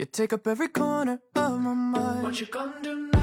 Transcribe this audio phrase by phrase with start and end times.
[0.00, 2.22] You take up every corner of my mind.
[2.22, 3.18] What you gonna do now?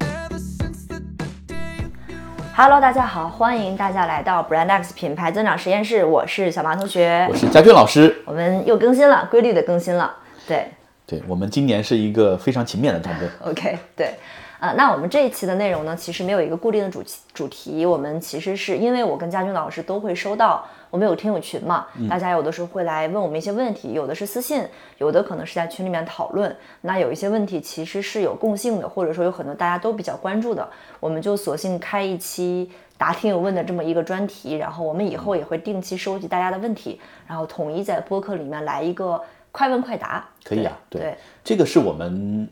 [0.00, 0.98] Ever since the
[1.46, 2.16] day you
[2.52, 8.24] Hello，大家好，欢迎大家来到 Brand X 品牌增长实验室，我是小麻同学我，是佳俊老师。
[8.24, 10.16] 我们又更新了，规律的更新了，
[10.48, 10.68] 对
[11.06, 13.28] 对我们今年是一个非常勤勉的团队。
[13.42, 14.16] ，OK，对，
[14.58, 24.62] 呃，那我们这一期的内容呢，其实没有一个固定的主题主题，我们其实是因为我跟佳军老师都会收到，我们有听友群嘛，大家有的时候会来问我们一些问题，有的是私信，
[24.98, 30.68] 有的可能是在群里面讨论，那有一些问题其实是有共性的，或者说有很多大家都比较关注的，
[31.00, 32.70] 我们就索性开一期。
[32.98, 39.20] 答听友问的这么一个专题，然后我们以后也会定期收集大家的问题，然后统一在播客里面来一个
[39.52, 40.26] 快问快答。
[40.42, 42.48] 可以啊，对对，这个是我们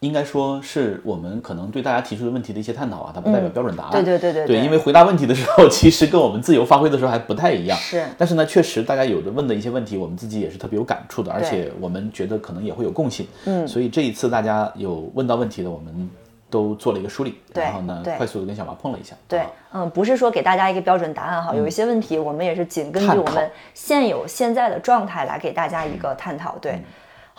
[0.00, 3.92] 应该说是我们可能对大家提出的问题的一些探讨啊，它不代表标准答案。
[3.92, 7.76] 对对对对对，对因为回答问题的时候， 其实跟我们自由发挥的时候还不太一样。
[7.78, 13.26] 是但是呢，确实大家有的问的一些问题，我们自己也是特别有感触的，而且我们觉得可能也会有共性。
[13.46, 16.08] 嗯，所以这一次大家有问到问题的，我们
[16.48, 19.16] 都做了一个梳理，然后呢，快速的跟小马碰了一下。
[19.26, 26.56] 对啊，嗯，不是说给大家一个标准答案哈，有一些问题我们也是仅根据我们现有现在的状态来给大家一个探讨。
[26.60, 26.80] 对，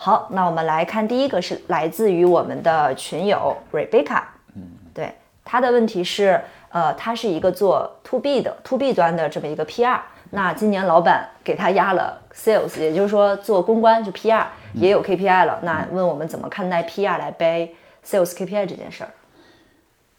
[0.02, 4.22] 好，那我们来看第一个是来自于我们的群友 Rebecca，
[4.54, 4.62] 嗯，
[4.94, 5.12] 对，
[5.44, 18.30] 他的问题是，呃，他是一个做 to B 的 to B 端的这么一个 PR，那今年老板给他压了 sales，也就是说做公关就 PR 也有 KPI 了，那问我们怎么看待 PR 来背 sales
[18.30, 19.10] KPI 这件事儿？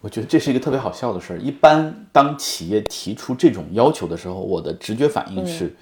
[0.00, 1.38] 我觉得这是一个特别好笑的事儿。
[1.40, 5.74] 一般当企业提出这种要求的时候，我的直觉反应是，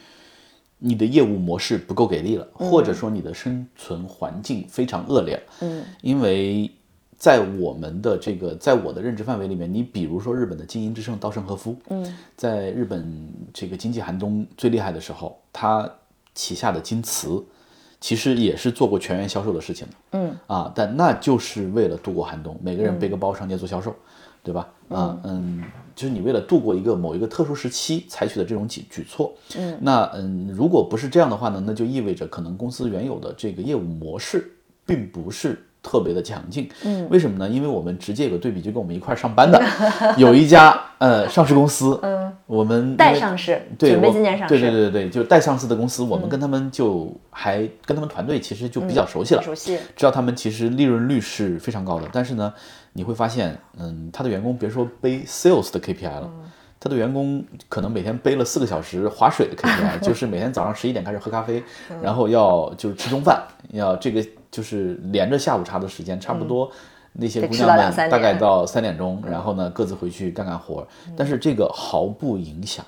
[0.80, 5.40] 你的业务模式不够给力了，或者说你的生存环境非常恶劣。
[5.60, 6.68] 嗯，因为
[7.16, 15.88] 在我们的这个，在我的认知范围里面，你比如说日本的经营之圣稻盛和夫，嗯，在日本这个经济寒冬最厉害的时候，他
[16.34, 17.44] 旗下的京瓷。
[18.02, 23.94] 其实也是做过全员销售的事情的，嗯啊，但那就是为了度过寒冬，每个人背个包上街做销售，
[24.42, 24.66] 对吧？
[24.88, 25.62] 啊，嗯，
[26.00, 34.50] 就是你为了度过一个某一个特殊时期采取的这种举举措，嗯，那嗯，如果不是这样的话呢，那就意味着可能公司原有的这个业务模式
[34.86, 37.46] 并不是特别的强劲，嗯，为什么呢？
[37.46, 39.62] 因为我们直接有个对比，就跟我们一块儿上班的
[40.16, 49.78] 有一家呃上市公司，嗯，我们待上市，对，准备今年上市，对对对对，就带上市的公司，我们跟他们就还跟他们团队其实就比较熟悉了，熟悉。
[49.94, 52.08] 知道他们其实利润率是非常高的。
[52.12, 52.52] 但是呢，
[52.92, 56.30] 你会发现，嗯，他的员工别说背 sales 的 KPI 了。
[56.82, 61.62] 他的员工可能每天背了四个小时划水的 KPI， 就是每天早上十一点开始喝咖啡，
[62.02, 66.72] 然后要就是吃中饭，要这个就是连着下午茶的时间，差不多
[67.12, 72.82] 那些姑娘们大概到三点钟，然后呢各自回去干干活，但是这个毫不影响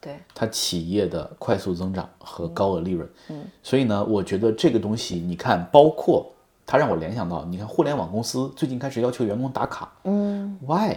[0.00, 0.16] 对。
[0.34, 3.08] 它企业的快速增长和高额利润。
[3.28, 6.28] 嗯，所以呢，我觉得这个东西，你看，包括
[6.66, 10.96] 它让我联想到，你看互联网公司最近开始要求员工打卡，嗯，why？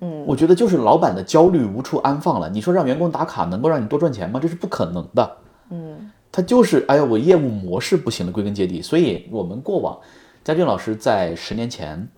[0.00, 2.48] 嗯，我觉得就是老板的焦虑无处安放了。
[2.48, 4.40] 你说让员工打卡能够让你多赚钱吗？
[4.40, 5.36] 这是不可能的。
[5.70, 8.80] 嗯，他就是哎呀，我业务模式不行了，归根结底。
[8.80, 9.98] 所以我们过往，
[10.42, 12.08] 佳俊老师在十年前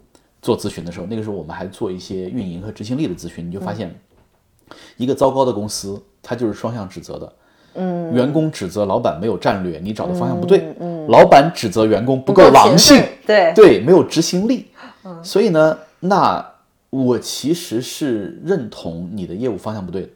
[0.43, 3.95] 做咨询的时候，那个时候我们还做一些运营和执行力的咨询，你就发现。
[4.97, 7.33] 一个糟糕的公司，它就是双向指责的。
[7.75, 10.75] 嗯，员工指责老板没有战略，你找的方向不对。
[10.81, 14.67] 嗯，老板指责员工不够够狼性，对对，没有执行力。
[15.05, 16.45] 嗯，所以呢，那
[16.91, 20.09] 我其实是认同你的业务方向不对的。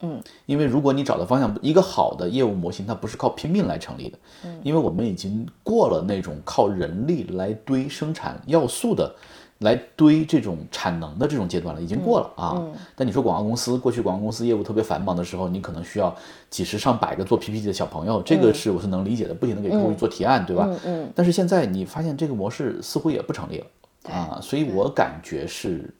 [0.00, 4.18] 嗯，因为如果你找的方向不，一个好的业务模型，它不是靠拼命来成立的。
[4.44, 9.14] 嗯，因为我们已经过了那种靠人力来堆生产要素的。
[9.60, 12.62] 来堆这种产能的这种阶段了，已经过了啊。
[12.94, 16.14] 但你说广告公司，过去广告公司业务特别繁忙的时候，你可能需要
[16.50, 20.68] 几十上百个做 PPT 的小朋友，这个是我是能理解的，不停的给客户做提案，对吧？
[20.84, 21.10] 嗯。
[21.14, 23.66] 但是现在你发现这个模式似乎也不成立了
[24.12, 25.92] 啊，所以我感觉是，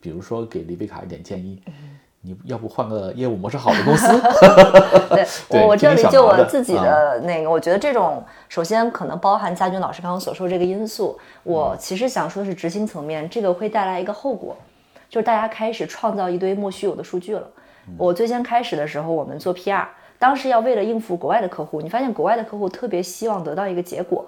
[0.00, 1.60] 比如说给丽贝卡一点建议，
[2.26, 4.08] 你要不换个业务模式好的公司？
[5.10, 11.16] 对对我我这里就我自己的那个，我觉得这种首先可能包含佳军老师刚刚所说这个因素。
[11.44, 14.56] 我其实想说的是执行层面，这个会带来一个后果，
[15.08, 17.46] 就是大家开始创造一堆莫须有的数据了。
[17.96, 19.84] 我最先开始的时候，我们做 PR，
[20.18, 24.26] 当时要为了应付国外的客户，你发现国外的客户特别希望得到一个结果，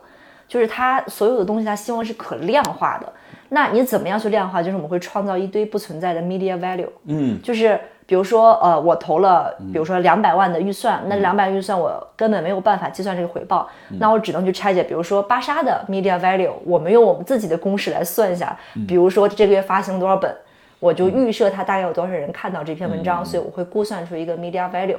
[0.48, 3.12] 就是他所有的东西他希望是可量化的。
[3.50, 4.62] 那你怎么样去量化？
[4.62, 6.88] 就是我们会创造一堆不存在的 media value。
[7.04, 13.68] 嗯，就是比如说，呃，我投了，比如说两百万的预算，那两百预算我根本没有办法计算这个回报，
[13.98, 18.54] 那我只能去拆解，比如说芭莎的 media value，我们用我们自己的公式来算一下，
[18.86, 20.34] 比如说这个月发行多少本，
[20.78, 24.96] 我就预设它大概有多少人看到这篇文章，所以我会估算出一个 media value。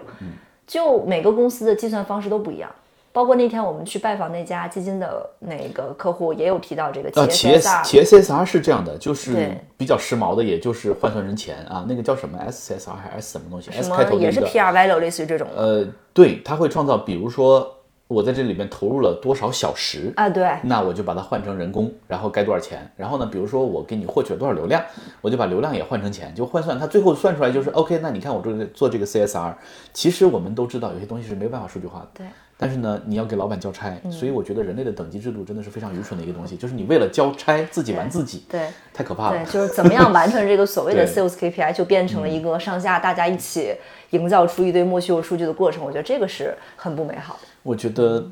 [0.65, 2.69] 就每个公司的计算方式都不一样，
[3.11, 17.75] 包括那天我们去拜访那家基金的那个客户，也有提到这个呃，企业企业 CSR 企业 CSR 是这样的，就是比较时髦的，也就是换算成钱啊，那个叫什么 SCSR 还是 S 什么东西什？S 开头的么也是 PR value，类似于这种呃，对，它会创造，比如说
[18.07, 22.91] 我在这里面投入了多少小时啊，对，那我就把它换成人工，然后该多少钱？
[22.95, 24.83] 然后呢，比如说我给你获取了多少流量，
[25.21, 27.99] 我就把流量也换成钱，就换算，它最后算出来就是 OK。
[28.01, 29.53] 那你看我这个做这个 CSR，
[29.93, 32.07] 其实我们都知道有些东西是没有办法数据化的。
[32.13, 32.27] 对。
[32.61, 39.53] 但是呢，你要给老板交差，所以我觉得人类的等级制度真的是非常愚蠢的一个东西，就是你为了交差自己玩自己，对太可怕了对，。
[39.53, 43.73] 就是怎么样完成这个所谓的对 sales KPI，就变成了一个上下大家一起
[44.09, 45.85] 营造出一堆莫须有数据的过程。
[45.85, 47.47] 我觉得这个是很不美好的。
[47.63, 48.29] 我觉得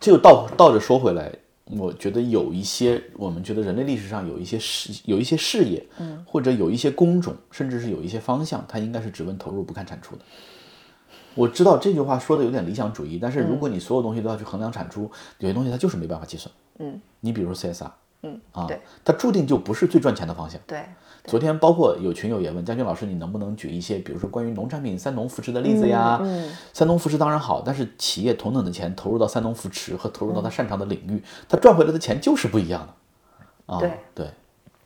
[0.00, 1.30] 就倒倒着说回来，
[1.78, 10.22] 我觉得有一些我们觉得人类历史上有一些事有一些事业，嗯，或者有一些工种，甚至是有一些方向，它应该是只问投入不看产出的。
[11.34, 16.52] 我知道这句话说的有点理想主义，但是如果你所有东西都要去衡量产出，有些东西它就是没办法计算。
[16.78, 17.90] 嗯，你比如说 CSR，
[18.22, 20.60] 嗯，啊对，它注定就不是最赚钱的方向。
[20.66, 20.84] 对，
[21.24, 26.18] 昨天包括有群友也问将军老师，你能不能举一些，比如说关于农产品三农扶持的例子呀？
[26.22, 33.74] 嗯三农扶持当然好，但是企业同等的钱投入到三农扶持和投入到他擅长的领域，他赚回来的钱就是不一样的。
[33.74, 34.30] 啊，对对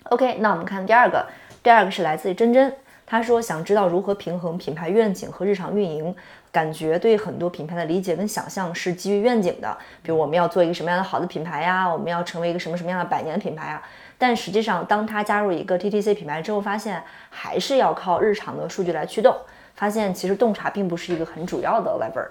[0.05, 1.27] ，OK，那我们看第二个，
[1.63, 6.15] 第二个是来自于真真，他说想知道如何平衡品牌愿景和日常运营，
[6.51, 13.83] 感觉对很多品牌的理解跟想象是基于愿景的，比如我们要做一个什么样的好的品牌呀，我们要成为一个什么什么样的百年的品牌啊。
[14.17, 19.37] 但实际上，当他加入一个 TTC 品牌之后，发现还是要靠日常的数据来驱动，
[19.75, 22.27] 发现其实洞察并不是一个很主要的 lever。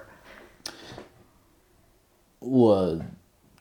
[2.40, 2.96] 我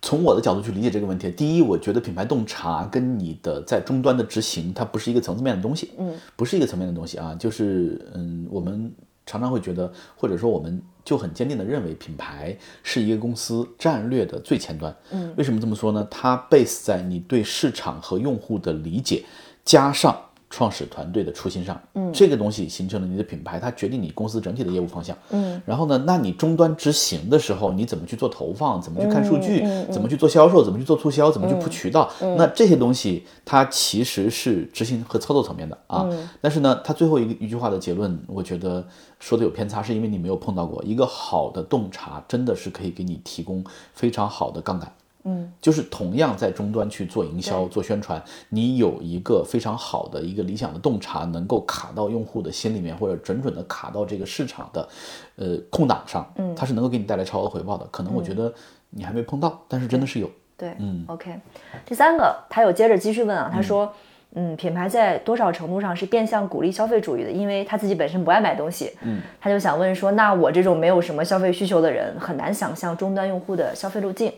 [0.01, 8.93] 从我的角度去理解这个问题，第一，我觉得品牌洞察跟你的在终端的执行，它不是一个层次面的东西，嗯，不是一个层面的东西啊，就是嗯，我们
[9.27, 16.07] 常常会觉得，或者说我们就很坚定的认为，品牌是一个公司战略的最前端，嗯，为什么这么说呢？
[16.09, 19.23] 它 base 在你对市场和用户的理解，
[19.63, 36.09] 加上创始团队的初心上，嗯，这个东西形成了你的品牌，它决定你公司整体的业务方向，嗯，然后呢，那你终端执行的时候，你怎么去做投放，怎么去看数据，怎么去做销售，怎么去做促销，怎么去铺渠道，那这些东西它其实是执行和操作层面的啊，
[36.39, 38.85] 但是呢，它最后一个一句话的结论，我觉得
[39.19, 40.81] 说的有偏差，是因为你没有碰到过。
[40.83, 43.63] 一个好的洞察，真的是可以给你提供
[43.93, 44.91] 非常好的杠杆。
[45.29, 54.87] 嗯，就是同样在终端去做营销、做宣传，你有一个非常好的一个理想的洞察，能够卡到用户的心里面，或者准准的卡到这个市场的
[55.35, 57.85] 呃空档上，嗯，它是能够给你带来超额回报的。
[57.91, 58.53] 可能我觉得
[58.89, 60.31] 你还没碰到，但是真的是有。
[60.55, 61.37] 对，嗯，OK。
[61.85, 63.93] 第三个，他有接着继续问啊，他说，
[64.33, 67.29] 嗯品牌在多少程度上是变相鼓励消费主义的？
[67.29, 74.31] 因为他自己本身不爱买东西，嗯，他就想问说，那我这种没有什么消费需求的人，很难想象终端用户的消费路径。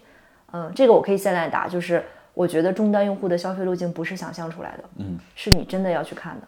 [0.51, 2.03] 嗯，这个我可以现在答，就是
[2.33, 6.47] 我觉得终端用户的消费路径不是想象出来的，嗯，是你真的要去看的。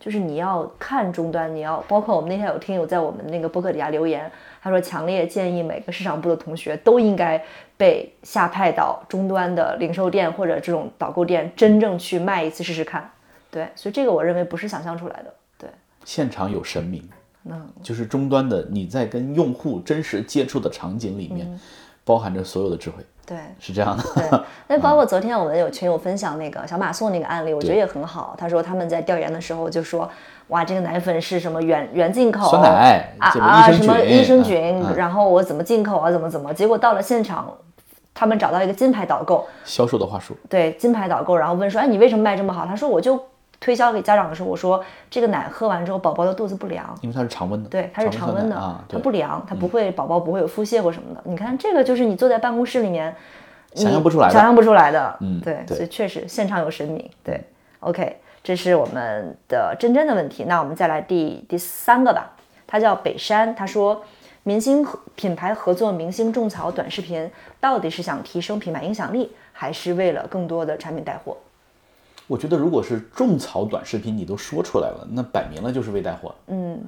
[0.00, 4.28] 就是你要看终端，你要包括我们那天有听友在我们那个博客底下留言，
[4.60, 7.40] 他说强烈建议每个市场部的同学都应该
[7.76, 13.08] 被下派到终端的零售店或者这种导购店，真正去卖一次试试看。
[13.48, 15.32] 对，所以这个我认为不是想象出来的。
[15.56, 15.70] 对，
[16.04, 17.08] 现场有神明，
[17.44, 21.46] 嗯，就是终端的你在跟用户真实接触的场景里面，
[22.02, 23.36] 包含着所有的智慧，对。
[23.58, 24.02] 是这样的。
[24.14, 28.34] 对，那包括昨天我们有群友分享那个小马送那个案例，我觉得也很好。
[28.36, 30.08] 他说他们在调研的时候就说，
[30.48, 37.52] 哇，这个奶粉是什么原原进口酸奶啊啊，什么益生菌，嗯然后我怎么进口啊，怎么怎么，结果到了现场，
[38.12, 42.66] 他们找到一个金牌导购，销售的话术，对金牌导购，然后问说，哎，你为什么卖这么好？
[42.66, 43.22] 他说我就
[43.62, 46.84] 推销给家长的时候，我说这个奶喝完之后，宝宝的肚子不凉。
[47.00, 51.20] 因为它是常温的，对，它是常温的，它不凉，它不会，宝宝不会有腹泻或什么的。
[51.24, 53.14] 你看，这个就是你坐在办公室里面，
[53.74, 55.16] 想象不出来的想象不出来的。
[55.20, 57.08] 嗯对，对所以确实现场有神明。
[57.22, 57.40] 对
[57.78, 60.44] ，OK，这是我们的真真的问题。
[60.44, 62.32] 那我们再来第第三个吧，
[62.66, 64.02] 他叫北山，他说。
[64.44, 71.36] 明星合品牌合作明星种草短视频，到底是想提升品牌影响力，还是为了更多的产品带货？
[72.32, 76.34] 我觉得如果是种草短视频，你都说出来了，那摆明了就是为带货。
[76.46, 76.82] 嗯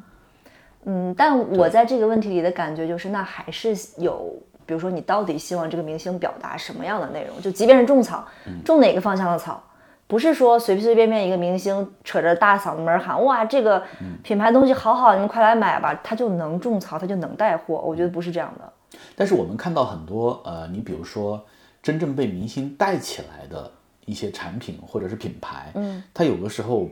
[0.86, 4.34] 嗯，但我在这个问题里的感觉就是，那还是有，
[4.64, 7.38] 比如说你到底希望这个明星表达什么样的内容？
[7.42, 8.26] 就即便是种草，
[8.64, 9.62] 种哪个方向的草，
[10.06, 13.82] 不是说随随便便一个明星扯着大嗓子门喊哇，这个
[14.22, 17.82] 品牌东西好好，你们快来买吧，他就能种草，他就能带货。
[17.84, 18.98] 我觉得不是这样的。
[19.14, 21.44] 但是我们看到很多呃，你比如说
[21.82, 23.70] 真正被明星带起来的
[24.06, 26.88] 一些产品或者是品牌，嗯，它有的时候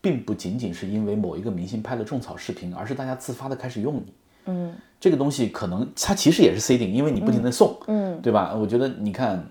[0.00, 4.12] 并不仅仅是因为某一个明星拍了种草视频，而是大家自发的开始用你。
[4.46, 8.54] 嗯，这个东西可能它其实也是 seeding，因为你不停的送，嗯，对吧？
[8.54, 9.44] 我觉得你看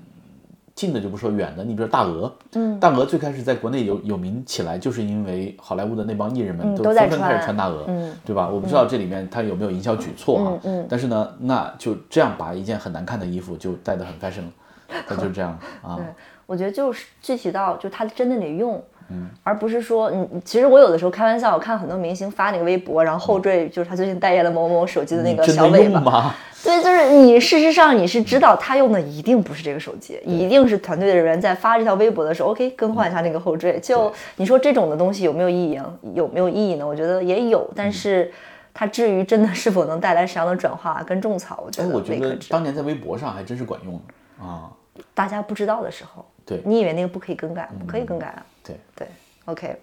[0.73, 8.13] 近的就不说远的，你比如大鹅，嗯，大鹅最开始在国内有有名起来，就是因为好莱坞的那帮艺人们嗯都纷纷开始穿穿大鹅，嗯。
[8.25, 8.49] 对吧？
[8.49, 14.51] 我不知道这里面它有没有营销举措哈，嗯但是呢，那就这样把一件很难看的衣服就带得很 fashion 了，
[15.07, 16.05] 它就这样啊，对，
[16.45, 26.35] 我觉得就是具体到就他真的得用，嗯，而不是说你，其实我有的时候开玩笑，我看很多明星发那个微博，然后后缀就是他最近代言的某某某手机的那个小尾巴？
[26.63, 33.79] 对，就是你事实上你是知道他用的一定不是这个手机，一定是团队的人员在发这条微博的时候，OK 更换一下那个后缀。
[33.79, 35.85] 就你说这种的东西有没有意义啊？
[36.15, 36.87] 有没有意义呢？
[36.87, 38.31] 我觉得也有，但是
[38.73, 42.15] 它至于真的是否能带来什么样的转化跟种草，我觉哎，得我觉。
[42.17, 43.99] 得当年在微博上还真是管用的
[44.39, 44.71] 啊，
[45.13, 48.45] 大家不知道的时候，对你以为那个不可以更改，不可以更改啊。
[48.63, 48.77] 对。
[48.95, 49.07] 对
[49.45, 49.79] ，OK。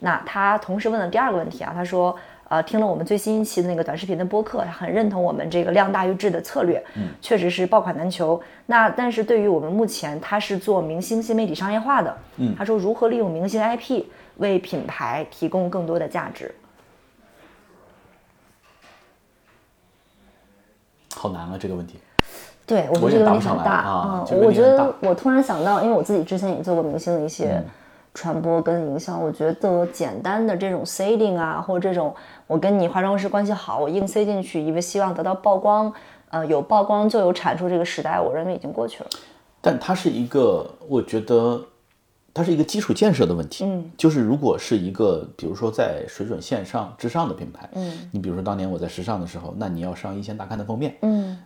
[0.00, 8.40] 那他同时问了第二个问题啊，他说，呃，听了我们最新一期的那个短视频的播客，他很认同我们这个量大于质的策略，嗯，确实是爆款难求。
[8.66, 14.04] 那但是对于我们目前他是做明星新媒体商业化的，嗯，他说如何利用明星 IP
[14.36, 16.54] 为品牌提供更多的价值？
[21.14, 21.98] 好难啊这个问题。
[22.70, 23.72] 对，我觉得这个问题很大。
[23.72, 27.60] 啊嗯，我觉得我突然想到，因为我自己之前也做过明星的一些
[28.14, 32.14] 传播跟营销，我觉得简单的这种 seeding 啊，或者这种
[32.46, 35.92] 我跟你化妆师关系好，我硬塞进去，因为希望得到曝光，
[36.30, 39.10] 呃，有曝光就有产出这个时代，我认为已经过去了。
[39.60, 41.60] 但它是一个，我觉得
[42.32, 43.64] 它是一个基础建设的问题。
[43.64, 51.38] 嗯，就是如果是一个，比如说在水准线上之上的品牌，嗯，你比如说当年我在时尚的时候，那你要上一线大刊的封面，嗯。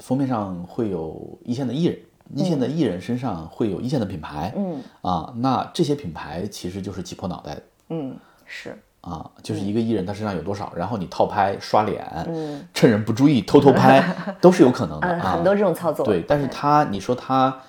[0.00, 1.98] 封面上会有一线的艺人，
[2.34, 4.80] 一线的艺人身上会有一线的品牌，嗯。
[5.02, 7.62] 啊，那这些品牌其实就是挤破脑袋的。
[7.90, 14.02] 嗯，是，啊，就是一个艺人他身上有多少，然后你套拍、刷脸，趁人不注意偷偷拍，
[14.40, 15.18] 都是有可能的。
[15.20, 16.04] 很多这种操作。
[16.04, 17.60] 对，但是他，你说他，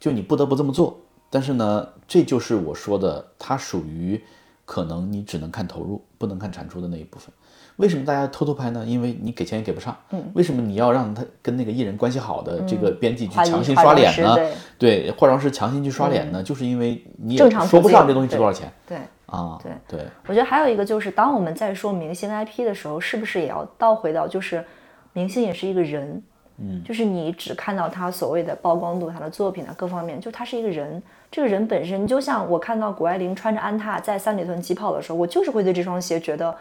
[0.00, 0.98] 就你不得不这么做，
[1.34, 4.22] 但是呢，这就是我说的，它属于
[4.64, 7.34] 可能你只能看投入，不能看产出的那一部分。
[7.74, 8.84] 为什么大家偷偷拍呢？
[8.86, 9.96] 因为你给钱也给不上。
[10.10, 10.30] 嗯。
[10.34, 14.36] 为什么你要让他跟那个艺人关系好的这个编辑去强行刷脸呢？
[14.36, 18.98] 师对对，化妆师强行去刷脸呢，就是因为你正也说不上这东西值多少钱对。
[19.26, 19.58] 啊。
[19.60, 20.06] 对对。
[20.28, 24.64] 我觉得还有一个就是，当我们在说明星 IP 的时候，是不是也要倒回到就是，
[25.12, 26.22] 明星也是一个人，
[26.58, 31.02] 嗯，就是你只看到他所谓的曝光度、他的作品啊各方面，就他是一个人，
[31.34, 36.56] 这个人本身，就像我看到谷爱凌穿着安踏在三里屯疾跑的时候，我就是会对这双鞋觉得，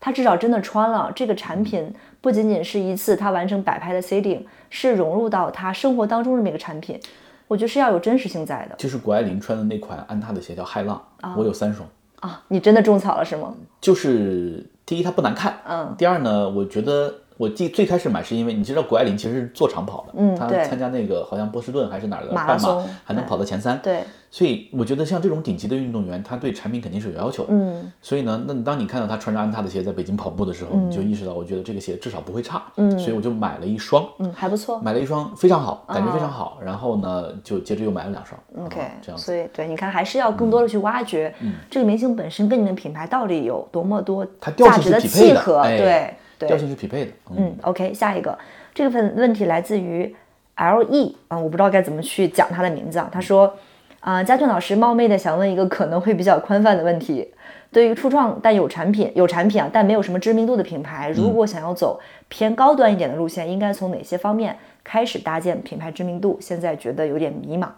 [0.00, 4.40] 他至少真的穿了这个产品，不仅仅是一次他完成摆拍的 seeding，
[4.70, 6.98] 是融入到他生活当中的那个产品，
[7.46, 10.98] 我觉得是要有真实性在的就是谷爱凌穿的那款安踏的鞋叫骇浪，
[11.36, 11.86] 我有三双。
[12.20, 12.42] 啊。
[12.48, 13.54] 你真的种草了是吗？
[13.78, 34.78] 就是第一它不难看，嗯，第二呢，我觉得我最最开始买是因为你知道谷爱凌其实是做长跑的，嗯她参加那个好像波士顿还是哪儿的半马还能跑到前三，对，所以我觉得像这种顶级的运动员，他对产品肯定是有要求的，嗯，所以呢，那当你看到他穿着安踏的鞋在北京跑步的时候，你就意识到，我觉得这个鞋至少不会差，嗯，所以我就买了一双，嗯，还不错。
[34.80, 39.24] 买了一双非常好，感觉非常好，然然后呢，就接着又买了两双 OK，、啊这样子。
[39.24, 41.32] 所以对，你看还是要更多的去挖掘、
[41.70, 46.14] 这个明星本身跟你们品牌到底有多么多它调性价值的是匹配的，契合，哎对对。
[46.38, 48.38] 调性是匹配的，嗯嗯，OK，下一个
[48.74, 50.14] 这个问问题来自于
[50.54, 53.08] L E 啊、我不知道该怎么去讲他的名字啊。
[53.12, 53.56] 他说，
[54.00, 57.32] 啊、嘉俊老师冒昧的想问一个可能会比较宽泛的问题：
[57.72, 66.38] 对于初创但有产品有产品啊，但没有什么知名度的品牌，如果想要走偏高端一点的路线，应该从哪些方面开始搭建品牌知名度？
[66.40, 67.68] 现在觉得有点迷茫。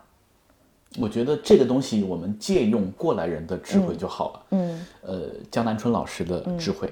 [0.99, 4.41] 我觉得这个东西我们借用过来人的智慧就好了。
[4.51, 6.91] 嗯呃，江南春老师的智慧，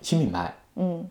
[0.00, 1.06] 新品牌，嗯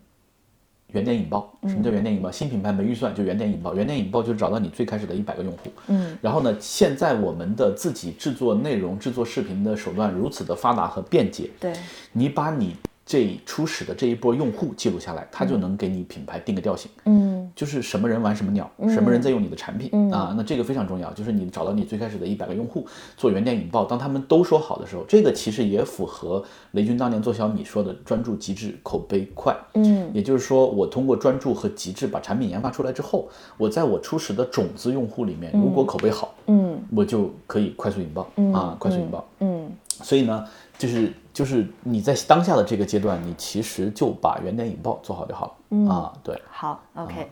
[0.88, 1.50] 原点引爆。
[1.66, 2.30] 什么叫原点引爆？
[2.30, 5.70] 新品牌没预算就原点引爆，原点引爆就是找到你最开始的一百个用户。
[5.86, 11.72] 嗯，然后呢，现在我们的自己制作内容、制作视频的手段如此的发达和便捷，对，
[12.12, 16.90] 你把你这初始的这一波用户记录下来，它就能给你品牌定个调性。
[17.04, 17.32] 嗯。
[17.54, 21.12] 就是什么人玩什么鸟，什么人在用你的产品、啊，那这个非常重要。
[21.12, 29.54] 就是你找到你最开始的一百个用户，做原点引爆，当他们都说好的时候，这个其实也符合雷军当年做小米说的专注、极致、口碑快。
[29.74, 30.10] 嗯。
[30.14, 33.28] 也就是说，我通过专注和极致把产品研发出来之后，
[33.58, 36.80] 我在我初始的种子用户里面，如果口碑好，嗯。
[36.96, 39.28] 我就可以快速引爆、啊，快速引爆。
[39.40, 39.70] 嗯。
[40.02, 40.42] 所以呢，
[40.78, 46.12] 就是就是你在当下的这个阶段，你其实就把原点引爆做好就好了、啊。
[46.22, 47.28] 对，好，OK，、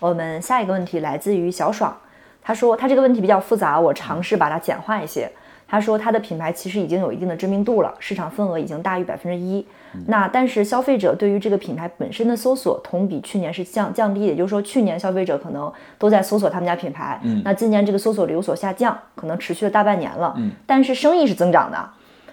[0.00, 1.96] 我们下一个问题来自于小爽，
[2.42, 5.30] 他说他这个问题比较复杂，我尝试把它简化一些。
[5.68, 9.66] 他说他的品牌其实已经有一定的知名度了，市场份额已经大于百分之一。
[10.06, 20.34] 那但是消费者对于这个品牌本身的搜索同比去年是降降低的，也就是说去年消费者可能都在搜索他们家品牌，那今年这个搜索率有所下降，可能持续了大半年了，
[20.66, 21.90] 但是生意是增长的。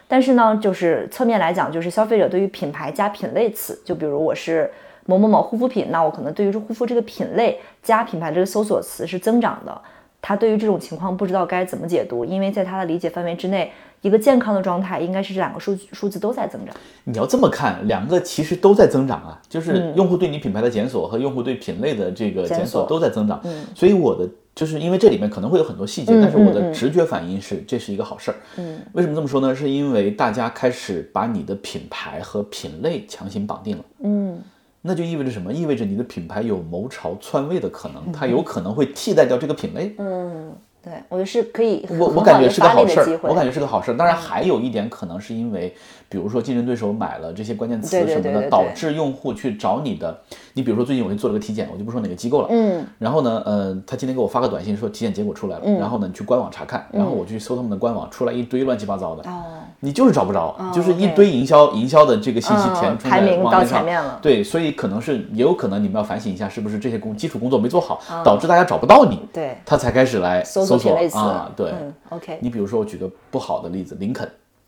[0.09, 4.69] 但是呢，就是侧面来讲，就是消费者对于品牌加品类词，就比如我是
[5.05, 9.81] 某某某护肤品，那我可能对于这护肤这个品类加品牌这个搜索词是增长的。
[10.21, 16.75] 他对于这种情况不知道该怎么解读，因为在他的理解范围之内，一个健康的状态应该是这两个数数字都在增长。
[17.05, 23.41] 你要这么看，两个其实都在增长啊，就是用户对你品牌的检索和用户对品类的这个检索都在增长。
[23.73, 24.27] 所以我的
[24.59, 28.35] 就是因为这里面可能会有很多细节，但是我的直觉反应是这是一个好事儿。
[28.57, 29.55] 嗯，为什么这么说呢？
[29.55, 33.85] 是因为大家开始把你的品牌和品类强行绑定了。
[34.03, 34.37] 嗯，
[34.81, 35.53] 那就意味着什么？
[35.53, 39.95] 意味着你的品牌有谋朝篡位的可能，它有可能会替代掉这个品类。
[39.97, 40.51] 嗯，
[40.83, 43.19] 对，我觉得是可以很我我感觉是个发好事儿。
[43.23, 43.95] 我感觉是个好事儿。
[43.95, 45.73] 当然还有一点可能是因为，
[46.09, 48.49] 比如说竞争对手买了这些关键词什么的，对对对。
[48.49, 50.19] 导致用户去找你的。
[50.53, 52.47] 你比如说最近我就做了个体检，我就不说哪个机构了。
[52.49, 59.43] 嗯，然后呢，呃，他今天给我发个短信说体检结果出来了，然后呢你去官网查看，然后我去搜他们的官网，出来一堆乱七八糟的，哦，
[59.79, 63.77] 你就是找不着，就是一堆营销营销的这个信息填嗯充在排名到网页上。
[63.79, 64.19] 前面了。
[64.21, 69.57] 对，所以可能是也有可能你们要反省一下，是不是这些工基础工作没做好，导致大家找不到你，嗯对。
[69.63, 71.71] 他才开始来搜索啊，对。
[71.71, 74.27] 嗯，OK，你比如说，我举个不好的例子，林肯。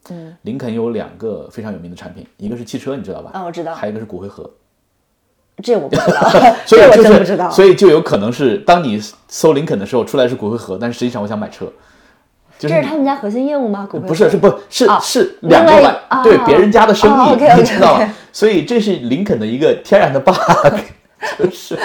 [0.09, 3.31] 嗯，林肯有两个非常有名的产品，一个是汽车，你知道吧？
[3.33, 4.49] 啊我知道还有一个是骨灰盒。
[5.61, 6.29] 这我不知道，
[6.65, 7.49] 所以这我就是，真不知道。
[7.51, 11.65] 所以就有可能是当你搜林肯的时候，出来是骨灰盒，但是实际上我想买车，
[12.57, 13.87] 就是这是他们家核心业务吗？
[13.89, 18.13] 骨灰不是是不是啊是两个另外啊对别人家的生哦意你知道吗？
[18.33, 20.33] 所以这是林肯的一个天然的 bug，
[21.37, 21.77] 就是。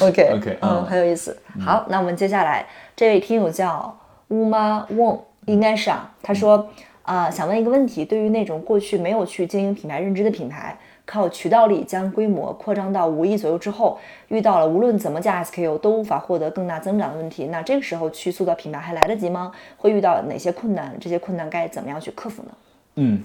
[0.00, 1.34] OK OK，嗯，嗯很有意思。
[1.64, 3.96] 好，那我们接下来这位听友叫
[4.28, 6.68] 乌妈翁，应该是啊，他说
[7.02, 19.50] 啊、想问一个问题，对于那种过去没有去经营品牌认知的品牌，靠渠道力将规模扩张到五亿左右之后，遇到了无论怎么加 SKU 都无法获得更大增长的问题，那这个时候去塑造品牌还来得及吗？
[19.76, 20.96] 会遇到哪些困难？
[21.00, 22.50] 这些困难该怎么样去克服呢？
[22.94, 23.22] 嗯，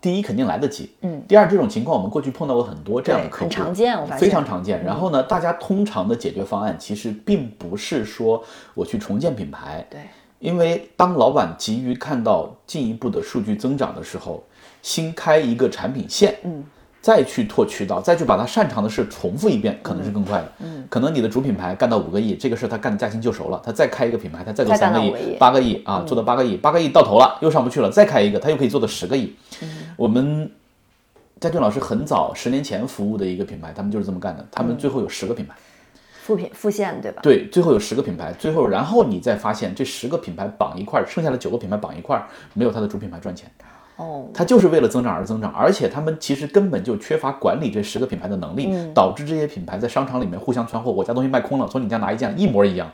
[0.00, 4.84] 第一肯定来得及，嗯，第二这种情况我们过去碰到过很多这样的客户，很常见我发现非常常见。
[4.84, 10.00] 然后呢，大家通常的解决方案其实并不是说我去重建品牌，对，
[10.40, 14.42] 因为当老板急于看到进一步的数据增长的时候，
[14.82, 16.64] 新开一个产品线，嗯，
[17.02, 20.52] 再去拓渠道，再去把他擅长的事重复一遍，可能是更快的。
[20.60, 29.34] 嗯，可能你的主品牌干到五个亿，这个事他干的驾轻就熟了，他再开一个品牌，他再做三个亿、八个亿啊，做到八个亿，八个亿到头了，又上不去了，再开一个，他又可以做到十个亿。
[29.96, 30.50] 我们
[31.38, 35.54] 佳俊老师很早十年前服务的一个品牌，他们就是这么干的，他们最后有十个品牌。
[36.22, 37.20] 复品复现对吧？
[37.22, 43.50] 对，最后有十个品牌，最后然后你再发现这十个品牌绑一块儿，剩下的九个品牌绑一块儿，没有它的主品牌赚钱，
[43.96, 52.90] 哦，它就是为了增长而增长，而且他们其实根本就缺乏管理这十个品牌的能力，导致这些品牌在商场里面互相传货，我家东西卖空了，从你家拿一件一模一样。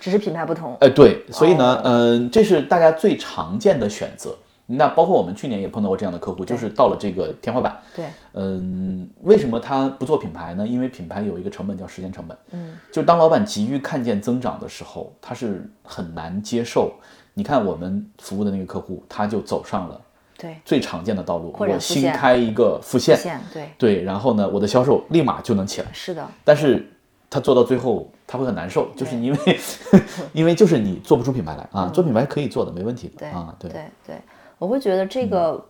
[0.00, 0.76] 只是品牌不同。
[0.80, 4.36] 呃，对，所以呢，嗯、这是大家最常见的选择。
[4.66, 10.66] 那包括我们去年也碰到过这样的客户，就是到了这个天花板，对，嗯，为什么他不做品牌呢？
[10.66, 12.36] 因为品牌有一个成本叫时间成本。
[12.52, 16.94] 嗯，就当老板急于看见增长的时候，他是很难接受。
[17.34, 20.00] 你看我们服务的那个客户，他就走上了
[20.38, 25.88] 对，最常见的道路，我新开一个副线，线对，对，然后呢，我的销售立马就能起来。
[25.92, 26.86] 是的，但是
[27.30, 29.58] 他做到最后，他会很难受，就是因为
[30.34, 34.16] 因为就是你做不出品牌来啊，做品牌可以做的，没问题啊，对，对对，
[34.62, 35.66] 我会觉得这个、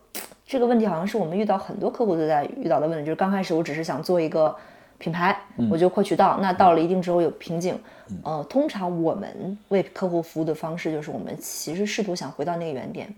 [0.47, 4.55] 这个问题好像是我们遇到很多客户都在遇到的问题，就是刚开始我只是想做一个
[4.99, 5.35] 品牌，
[5.71, 7.75] 我就扩渠道，那到了一定之后有瓶颈，
[8.23, 13.09] 呃，通常我们为客户服务的方式就是我们其实试图想回到那个原点，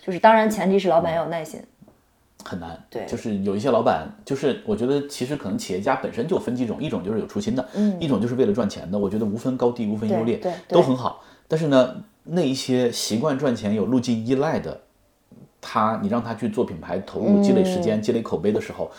[0.00, 1.60] 就是当然前提是老板要有耐心，
[2.44, 2.80] 很难。
[2.88, 8.96] 对就是有一些老板，就是我觉得其实可能企业家本身就分几种，一种就是有初心的，嗯，一种就是为了赚钱的。
[8.96, 11.24] 我觉得无分高低，无分优劣，对对都很好。
[11.48, 14.80] 但是呢，那一些习惯赚钱、有路径依赖的，
[15.68, 18.90] 他你让他去做品牌，投入、积累时嗯间、积累口碑的时候。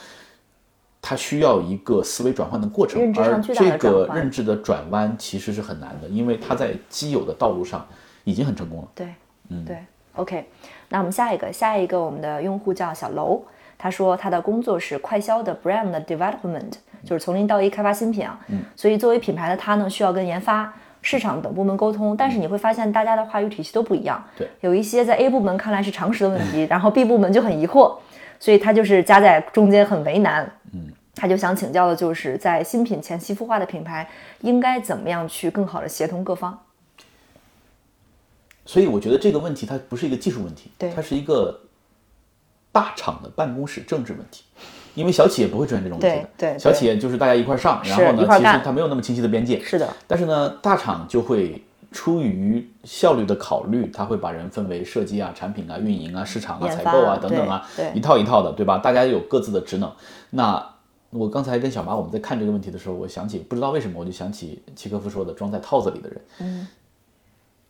[0.99, 7.88] 他需要一个思维转换的过程而这个认知的转弯其实是很难的，因为他在基有的道路上
[8.25, 8.88] 已经很成功了。
[8.93, 9.08] 对，
[9.47, 9.77] 嗯，对
[10.15, 10.45] ，OK，
[10.89, 13.41] 那我们下一个，下一个我们的用户叫小楼，
[13.77, 16.73] 他说他的工作是快销的 brand development，
[17.06, 27.97] 就是从零到一开发新品啊，嗯，所以作为品牌的他呢，需要跟研发、市场等部门沟通，但是你会发现大家的话语体系都不一样，对，有一些在 A 部门看来是常识的问题，然后 B 部门就很疑惑，
[28.39, 30.91] 所以他就是夹在中间很为难，嗯。
[31.19, 34.07] 他就想请教的就是，在新品前期孵化的品牌，
[34.41, 36.55] 应该怎么样去更好的协同各方？
[38.67, 41.60] 所以我觉得这个问题它不是一个技术问题，对它是一个
[42.71, 44.43] 大厂的办公室政治问题。
[44.97, 49.60] 因为小企业不会出现这种问题的，对对小企业就是大家一块儿上，然后呢，其实它没有那么清晰的边界。
[49.60, 58.79] 是的，但是呢，大厂就会出于效率的考虑，它会把人分为设计啊、产品啊、运营啊、市场啊、采购啊啊等等啊一套一套的，对吧？
[58.79, 59.91] 大家有各自的职能。
[60.31, 60.67] 那
[61.12, 66.21] 我刚才跟小马我们在看这个问题的时候，我想起不知道为什么我就想起契科夫说的“装在套子里的人”。
[66.41, 66.67] 嗯，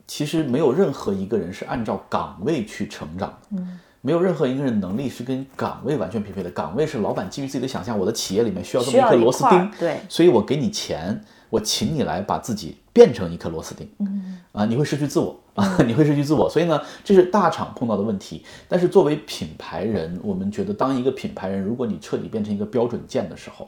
[0.07, 3.57] 其实没有任何一个人是按照岗位去成长的。
[3.57, 3.79] 嗯。
[4.07, 18.45] 没有任何一个人能力是跟岗位完全匹配的，岗位是老板基于自己的想象，我的企业里面需要这么一颗螺丝钉，对所以我给你钱，我请你来把自己变成一颗螺丝钉，嗯，啊，你会失去自我啊， 你会失去自我，所以呢，这是大厂碰到的问题。
[18.69, 23.67] 但是作为品牌人，我们觉得当一个品牌人，如果你彻底变成一个标准件的时候，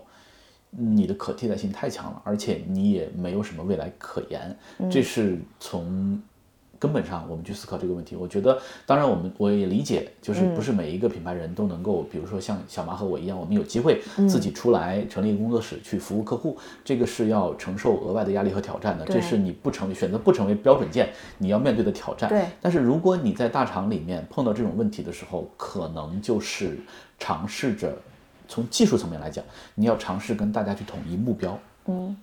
[0.69, 4.57] 你的可替代性太强了，而且你也没有什么未来可言，
[4.89, 6.21] 这是从。
[6.79, 8.15] 根本上，我们去思考这个问题。
[8.15, 19.05] 我觉得，当然，我们我也理解，就是不是每一个品牌人都能够，比如说像小马和我一样，我们有机会自己出来成立一个工作室去服务客户，这个是要承受额外的压力和挑战的。
[19.05, 22.29] 这是你不成为选择不成为标准件，你要面对的挑战。
[22.29, 26.79] 对但是如果你在大厂里面碰到这种问题的时候，可能就是
[27.19, 27.93] 尝试着
[28.47, 29.43] 从技术层面来讲，
[29.75, 31.59] 你要尝试跟大家去统一目标。
[31.87, 32.15] 嗯，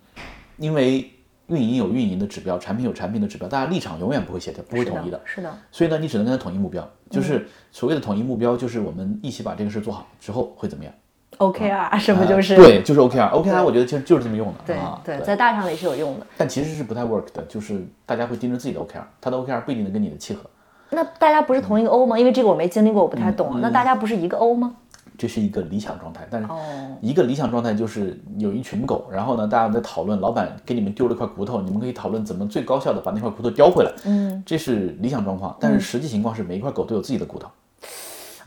[0.56, 1.10] 因为。
[1.48, 5.20] 运营有运营的指标，产品有产品的指标，大家立场永远不会协调，不会统一的。
[5.24, 10.92] 是的，所以呢，你只能跟他统一目标，就是所谓的统一目标，就是我们一起把这个事做好之后会怎么样
[11.38, 13.30] ？OKR 是不是就是、呃对，就是 OKR。
[13.30, 15.00] OKR 我觉得其实就是这么用的对啊。
[15.04, 16.26] 对，在大厂里是有用的。
[16.36, 20.48] 但其实是不太 work 的，就是大家会盯着自己的 OKR，他的 OKR 不一定能跟你的契合。
[20.90, 22.16] 那大家不是同一个 O 吗？
[22.16, 23.50] 因为这个我没经历过，我不太懂。
[23.54, 24.76] 嗯那大家不是一个 O 吗？
[25.18, 26.58] 这是一个理想状态，但是哦
[27.00, 33.92] 一个理想状态就是有一群狗，然后呢，大家在讨论，老板给你们丢了一块骨头，你们可以讨论怎么最高效的把那块骨头叼回来。
[34.04, 37.48] 嗯，这是理想状况，但是实际情况是每一块狗都有自己的骨头。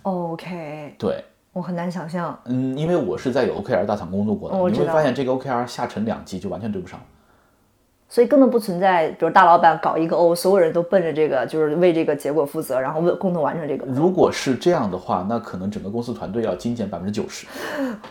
[0.03, 2.37] OK，对，我很难想象。
[2.45, 6.99] 嗯，因为我是在有 OKR 大厂工作过的，你会发现这个 OKR 下沉两级就完全对不上。
[8.11, 13.85] 所以根本不存在，比如大老板搞一个 O，所有人都奔着这个，就是为这个结果负责，然后为共同完成这个。
[13.85, 17.45] 如果是这样的话，那可能整个公司团队要精简百分之九十。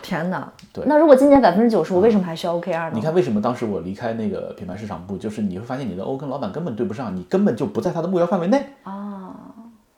[0.01, 0.49] 天哪！
[0.71, 2.91] 对那如果精简百分之九十，我为什么还需要 OKR 呢？
[2.93, 9.35] 你看，为什么当时我离开那个品牌市场部，就是你会发现你的 O 跟老板根本对不上，你根本就不在他的目标范围内啊，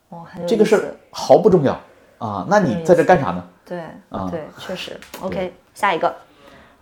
[0.08, 1.78] 哦，这个事儿毫不重要
[2.18, 2.44] 啊。
[2.50, 3.44] 那你在这干啥呢？
[3.64, 4.98] 对，啊对，确实。
[5.20, 6.12] OK，下一个，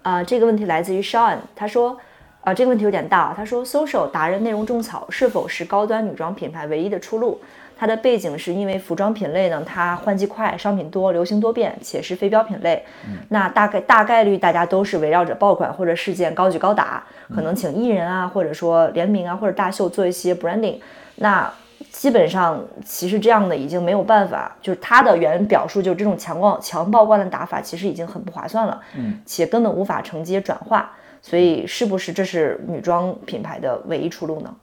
[0.00, 1.98] 啊、这个问题来自于 Sean，他说，
[2.42, 7.40] 啊、这个问题有点大，他说，social 达人内容种草是否是高端女装品牌唯一的出路？
[7.79, 12.85] 它的背景是因为服装品类呢，它换季快，商品多，流行多变，且是非标品类。
[13.29, 17.03] 那大概大概率大家都是围绕着爆款或者事件高举高打，
[17.35, 20.79] 可能请艺人啊，或者说联名啊，或者大秀做一些 branding。
[21.16, 21.50] 那
[21.90, 30.92] 基本上其实这样的已经没有办法，就是它的原表述就是这种强光强曝光的打法，其实已经很不划算了，嗯，且根本无法承接转化。
[31.22, 34.56] 所以是不是这是女装品牌的唯一出路呢？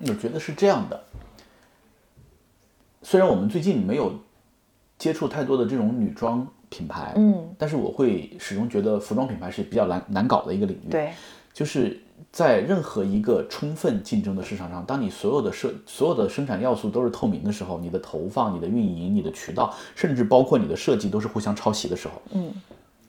[0.00, 1.04] 我觉得是这样的。
[3.02, 4.12] 虽然我们最近没有
[4.98, 10.90] 接触太多的这种女装品牌，嗯，但是我会始终觉得服装品牌是比较难难搞的一个领域。
[10.90, 11.12] 对，
[11.52, 11.98] 就是
[12.30, 22.52] 在任何一个充分竞争的市场上，当你所有的设所有的生产要素都是透明的时候，你的投放、你的运营、你的渠道，甚至包括你的设计都是互相抄袭的时候，嗯，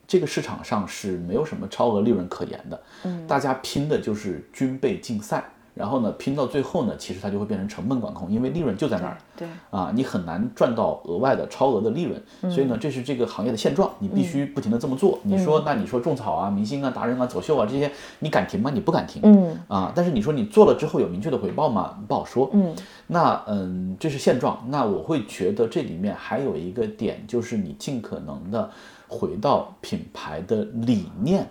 [0.10, 2.82] 这个市场上是没有什么超额利润可言的。
[3.04, 5.46] 嗯，大家拼的就是军备竞赛。
[5.76, 9.18] 然后呢，拼到最后呢，其实它就会变成成本管控，因为利润就在那儿。
[9.38, 12.22] 对，啊，你很难赚到额外的超额的利润，
[12.54, 15.20] 所以呢，这是这个行业的现状，你必须不停的这么做。
[15.24, 18.70] 你说，那你说种草啊、明星啊、达人啊、走秀啊这些，你敢停吗？
[18.74, 19.22] 你不敢停。
[19.24, 21.98] 嗯啊，但是你说你做了之后有明确的回报吗？
[22.10, 22.50] 不好说。
[22.52, 22.76] 嗯，
[23.08, 24.62] 那嗯，这是现状。
[24.68, 28.70] 那我会觉得这里面还有一个点，就是你尽可能的
[29.10, 31.46] 回到品牌的理念。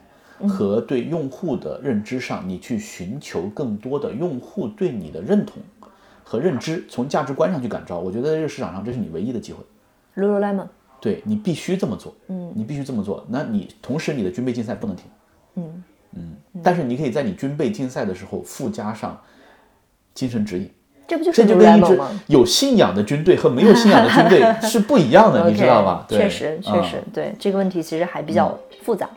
[0.48, 5.60] 和对用户的认知上，你去寻求更多的用户对你的认同
[6.22, 7.98] 和认知，从价值观上去感召。
[7.98, 9.58] 我觉得在这个市场上，这是你唯一的机会。
[10.14, 10.68] Lululemon，
[11.00, 13.26] 对你必须这么做，嗯，你必须这么做。
[13.28, 15.06] 那你同时你的军备竞赛不能停，
[15.56, 19.20] 嗯嗯，但是你可以在你军备竞赛的时候附加上
[20.14, 20.70] 精神指引，
[21.08, 22.08] 这不就是这就跟一支吗？
[22.26, 29.08] 有信仰的军队和没有信仰的 军队是不一样的，你知道吧确实确嗯实，对这个问题其实还比较复杂。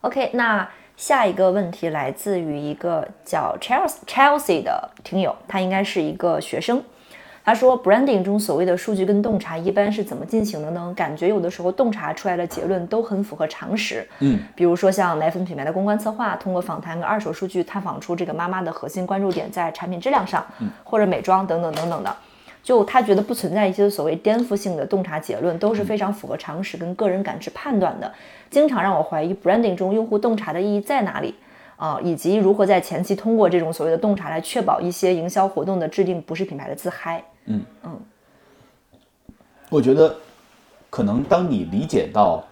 [0.00, 6.82] OK，那下一个问题来自于一个叫 Chelsea Chelsea 的听友，他应该是一个学生。
[7.48, 10.92] 他说，branding 中所谓的数据跟洞察一般是怎么进行的呢？
[10.94, 14.06] 感觉有的时候洞察出来的结论都很符合常识。
[14.18, 20.44] 嗯，比如说像奶粉品牌的公关策划，通过访谈跟二手数据探访出这个妈妈的核心关注点在产品质量上，
[20.84, 22.14] 或者美妆等等等等的。
[22.62, 28.12] 就他觉得不存在一些所谓颠覆性的洞察结论，都是非常符合常识跟个人感知判断的。
[28.50, 31.34] 经常让我怀疑 branding 中用户洞察的意义在哪里
[31.76, 37.24] 啊、以及如何在前期通过这种所谓的洞察来确保一些营销活动的制定不是品牌的自嗨。
[39.70, 40.16] 我觉得，
[40.88, 42.42] 可能当你理解到，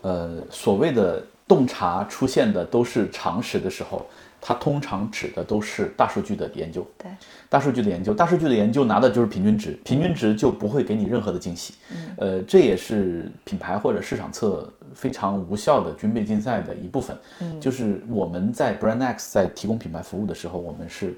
[0.00, 4.06] 呃，所谓的洞察出现的都是常识的时候，
[4.40, 6.86] 它通常指的都是大数据的研究。
[6.96, 7.10] 对，
[7.50, 11.74] 大数据的研究，大数据的研究拿的就是平均值，平均值就不会给你任何的惊喜。
[12.16, 17.16] 呃，这也是品牌或者市场侧非常无效的军备竞赛的一部分。
[17.60, 21.14] 就是我们在 Brand X 在提供品牌服务的时候，我们是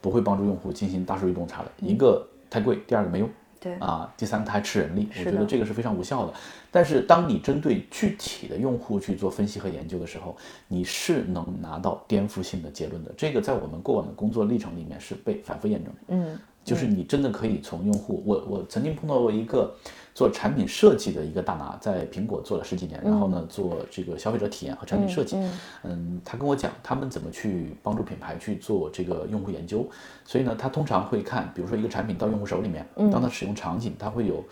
[0.00, 1.70] 不会帮助用户进行大数据洞察的。
[1.80, 3.28] 一个太贵，第二个没用。
[3.60, 6.32] 对啊，第三个它还吃人力，我觉得这个是非常无效的。
[6.70, 10.36] 但是当你针对具体的用户去做分析和研究的时候，
[10.68, 13.12] 你是能拿到颠覆性的结论的。
[13.16, 16.00] 这个在我们过往的工作历程里面是被反复验证的。
[16.06, 19.74] 嗯，就是你真的可以从用户，我我曾经碰到过一个
[20.18, 25.36] 做产品设计的一个大拿，在苹果做了十几年，然后呢做这个消费者体验和产品设计，
[25.84, 29.88] 嗯，他跟我讲他们怎么去帮助品牌去做这个用户研究，
[30.24, 34.42] 所以呢，他通常会看，比如说一个产品到用户手里面，当他使用场景，他会有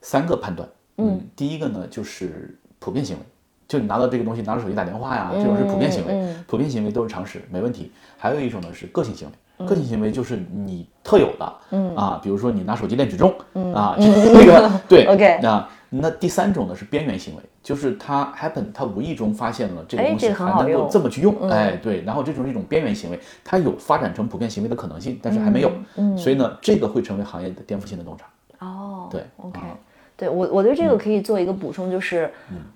[0.00, 3.22] 三个判断，嗯，第一个呢就是普遍行为。
[3.68, 7.92] 就你拿到这个东西，拿着手机打电话呀，这种是普遍行为，普遍行为都是常识，没问题。
[8.16, 9.34] 还有一种呢是个性行为，
[9.66, 11.94] 个体行为就是你特有的，嗯。
[11.96, 13.34] 啊，比如说你拿手机练举重，
[13.74, 15.68] 啊， 这个对 OK 啊。
[15.92, 25.72] 那第三种呢是边缘行为，就是他 happen 他无意中发现了这个东西还能够这么去用，哎对，然后这种是一种边缘行为，它有发展成普遍行为的可能性，但是还没有，
[26.16, 28.26] 所以呢，这个会成为行业的颠覆性的洞察。
[28.64, 29.76] 哦，对，OK，、啊
[30.20, 32.30] 对我我对这个可以做一个补充，就是，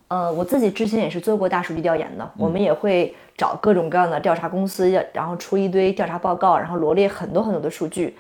[0.09, 8.17] 呃，我自己之前也是做过大数据调研的，我们也会找各种各样的调查公司，然后出一堆调查报告，然后罗列很多很多的数据。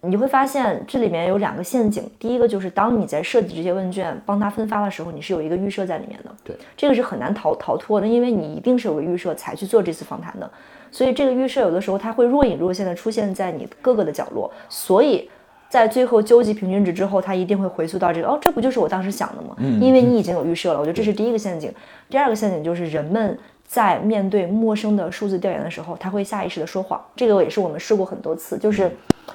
[0.00, 10.50] 你会发现这里面有两个陷阱，第一个就是当你在设计这些问卷帮他分发的时候，你是有一个预设在里面的，对，这个是很难逃逃脱的，因为你一定是有个预设才去做这次访谈的，
[10.90, 15.28] 所以这个预设有的时候它会若隐若现的出现在你各个的角落，所以
[15.74, 19.56] 在最后究极平均值之后，它一定会回溯到这个哦，这不就是我当时想的吗？
[19.80, 21.68] 因为你已经有预设了，我觉得这是第一个陷阱。
[22.08, 28.88] 第二个陷阱就是人们在面对陌生的数字调研的时候，他会下意识的说谎，这个也是我们试过很多次，就是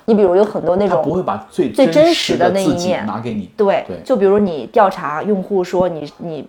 [0.05, 3.97] 你比如有很多那种不会把最最真实实的那一面拿给你，对，对。
[4.05, 6.47] 就比如你调查用户说你你，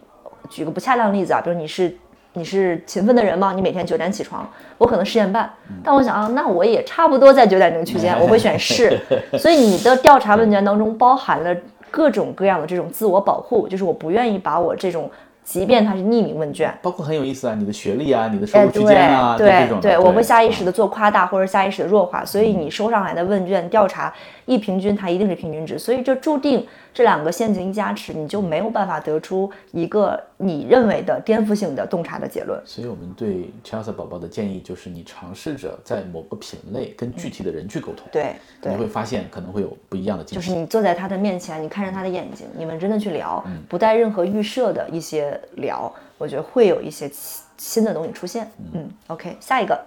[0.49, 1.93] 举个不恰当的例子啊，比如你是
[2.35, 3.53] 你是勤奋的人吗？
[3.55, 5.51] 你每天九点起床，我可能十点半，
[5.83, 8.99] 但我想啊，那我也差不多在九点钟区间， 我会选是。
[9.39, 11.55] 所以你的调查问卷当中包含了
[11.91, 15.11] 各种各样的这种自我保护，就是我不愿意把我这种，
[15.43, 24.15] 即便它是匿名问卷，包括很有意思啊，你的学历啊，你的收哎，入区间啊，对这种对，我会下意识啊的做夸大或者下意识的弱化，所以你收上来的问卷调查
[24.51, 32.61] 一平均，它一定是平均值，所以这注定这两个陷阱一加持，你就没有办法得出一个你认为的颠覆性的洞察的结论。
[32.65, 40.49] 所以我们对 Chelsea 宝宝的建议就是，你尝试着在某个品类跟具体的人去沟通，对对你，会发现可能会有不一样的惊喜。
[40.49, 48.51] 就是你坐在他的面前，你看着他的眼睛，你们真的去聊，嗯不带任何预设的一些聊，我觉得会有一些新新的东西出现。
[48.73, 49.79] 嗯，OK，下一个，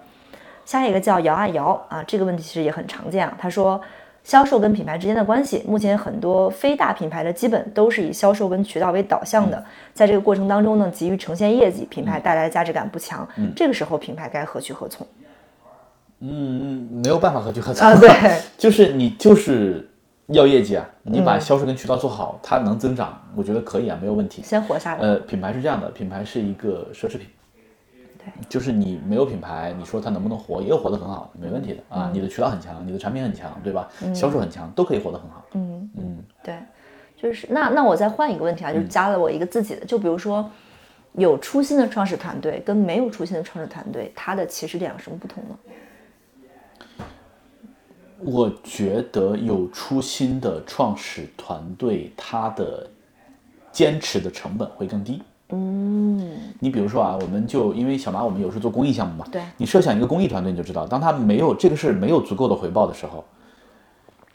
[0.64, 3.36] 下一个叫摇啊摇啊，这个问题其实也很常见啊。
[3.38, 3.82] 他说，
[4.24, 15.06] 销售跟品牌之间的关系，目前很多非大品牌的基本都是以销售跟渠道为导向嗯的，在这个过程当中呢，急于呈现业绩，品牌带来的价值感不强，嗯这个时候品牌该何去何从？
[16.20, 18.10] 嗯嗯，没有办法何去何从啊对，
[18.58, 19.86] 就是你就是
[20.28, 24.42] 要业绩啊，你嗯把销售跟渠道做好，它能增长，我觉得可以啊，没有问题。
[24.42, 25.02] 先活下来。
[25.02, 27.28] 呃，品牌是这样的，品牌是一个奢侈品，
[28.24, 32.10] 对，就是你没有品牌，你说它能不能活，也有活得很好，没问题的啊。
[32.14, 33.90] 你的渠道很强，你的产品很强，对吧？
[34.14, 35.46] 销售很强，都可以活得很好。
[35.54, 36.58] 嗯嗯，对，
[37.18, 40.50] 就是那那我再换一个问题啊，就是加了我一个自己的，就比如说
[41.14, 45.58] 有初心的创始团队跟没有初心的创始团队，它的起始点有什么不同呢？
[48.26, 52.90] 我觉得有初心的创始团队，它的
[53.70, 55.22] 坚持的成本会更低。
[55.54, 56.20] 嗯，
[56.60, 63.24] 你比如说啊，我们就因为小马，我们有时候做公益项目嘛，对你设想一个公益团队，你就知道，当他没有这个事儿没有足够的回报的时候，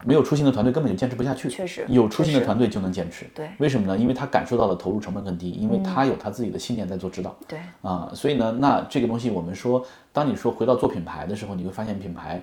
[0.04, 1.48] 没有初心的团队根本就坚持不下去。
[1.48, 3.26] 确实有初心的团队就能坚持。
[3.34, 3.98] 对为什么呢？
[3.98, 7.34] 因为他感受到的投入成本更低，因为他有他自己的信念在做指导。
[7.48, 12.40] 对，啊，所以呢，那这个东西我们说，当你说回到做品牌的时候，你会发现品牌，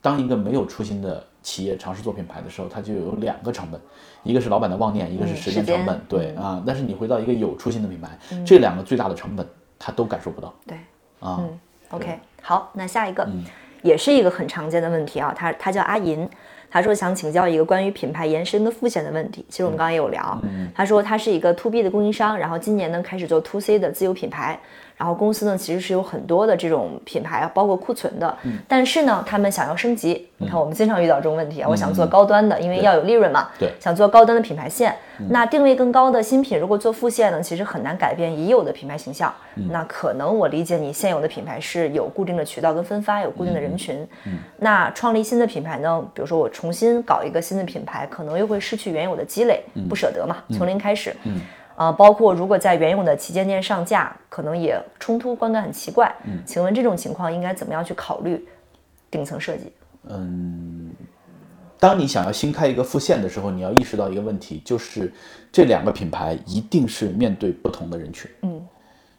[0.00, 3.80] 当一个没有初心的企业尝试做品牌的时候，它就有两个成本，
[4.24, 6.00] 一个是老板的妄念，一个是时间成本。
[6.08, 9.46] 对啊，但是你回到一个有初心的品牌，这两个最大的成本
[9.78, 10.76] 他都感受不到对。
[11.20, 11.48] 啊。
[11.90, 13.24] OK，好，那下一个、
[13.80, 16.28] 也是一个很常见的问题啊，他他叫阿银，
[16.68, 19.46] 他说想请教一个关于品牌延伸的复线的问题。
[19.48, 20.36] 其实我们刚刚也有聊，
[20.74, 24.58] 他说他是一个 To B 的供应商，然后今年呢开始做 To C 的自有品牌，
[24.96, 30.28] 然后公司呢其实是有很多的这种品牌，包括库存的，但是呢他们想要升级。
[30.38, 34.94] 你看我们经常遇到这种问题啊，我想做高端的，因为要有利润嘛，对想做高端的品牌线。
[35.30, 39.32] 那定位更高的新品，如果做副线呢，其实很难改变已有的品牌形象。
[39.70, 44.06] 那可能我理解你现有的品牌是有固定的渠道跟分发，有固定的人群。
[44.58, 51.16] 那创立新的品牌呢，比如说我重新搞一个新的品牌，可能又会失去原有的积累，不舍得嘛，从零开始。
[51.76, 56.14] 呃，包括如果在原有的旗舰店上架，可能也冲突，观感很奇怪。
[56.24, 58.44] 嗯请问这种情况应该怎么样去考虑
[59.10, 59.70] 顶层设计？
[60.08, 60.90] 嗯
[61.78, 65.12] 当你想要新开一个副线的时候，你要意识到一个问题，就是
[65.52, 68.30] 这两个品牌一定是面对不同的人群。
[68.42, 68.66] 嗯，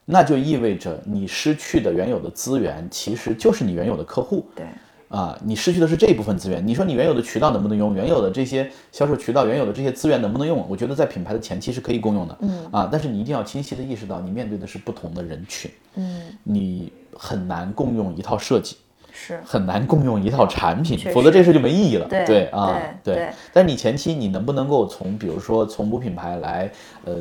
[0.05, 4.43] 那就意味着你失去的原有的资源，其实就是你原有的客户。
[4.55, 4.65] 对，
[5.09, 6.65] 啊，你失去的是这一部分资源。
[6.65, 7.95] 你说你原有的渠道能不能用？
[7.95, 10.65] 原有的这些销售渠道、原有的这些资源能不能用？
[10.69, 12.37] 我觉得在品牌的前期是可以共用的。
[12.41, 15.71] 嗯啊，但是你一定要清晰的意识到，你面对的是不同的人群。
[15.95, 18.77] 嗯，你很难共用一套设计。
[19.19, 22.07] 是很难共用一套产品否则这事就没意义了。
[22.07, 26.71] 对啊，对对但是你前期你能不能够从，比如说从母品牌来，
[27.03, 27.15] 呃，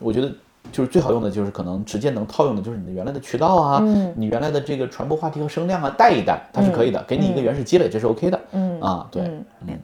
[0.00, 0.32] 我觉得
[0.72, 8.40] 就是最好用的就是可能直接能套用的就是你的原来的渠道啊，嗯你原来的这个传播话题和声量啊，带一带，它是可以的，给你一个原始积累，这是 OK 的。
[8.52, 9.78] 嗯啊，对，嗯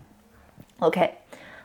[0.78, 1.10] OK，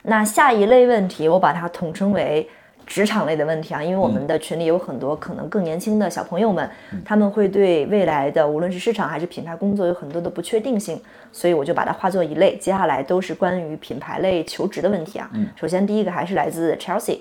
[0.01, 2.49] 那下一类问题，我把它统称为
[2.87, 6.67] 职场类的问题啊，因为我们的群里有很多可能更年轻的小朋友们，
[7.05, 10.99] 他们会对未来的无论是市场还是品牌工作有很多的不确定性，
[11.31, 12.57] 所以我就把它划作一类。
[12.57, 15.29] 接下来都是关于品牌类求职的问题啊。
[15.55, 17.19] 首先第一个还是来自 Chelsea。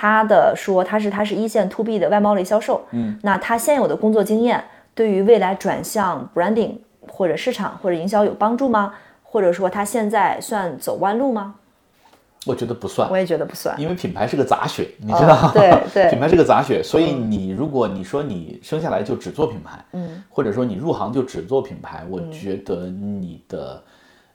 [0.00, 4.62] 他的说他是他是一线 to B 的外贸类销售，嗯，那他现有的工作经验
[4.94, 6.76] 对于未来转向 branding
[7.08, 8.94] 或者市场或者营销有帮助吗？
[9.24, 11.56] 或者说他现在算走弯路吗？
[12.46, 13.18] 我觉得不算我。
[13.18, 13.74] 也觉得不算。
[13.76, 23.82] 因为品牌是个杂学，你知道对对 品牌是个杂学，所以你如果你说你生下来就只做品牌，嗯，或者说你入行就只做品牌，我觉得你的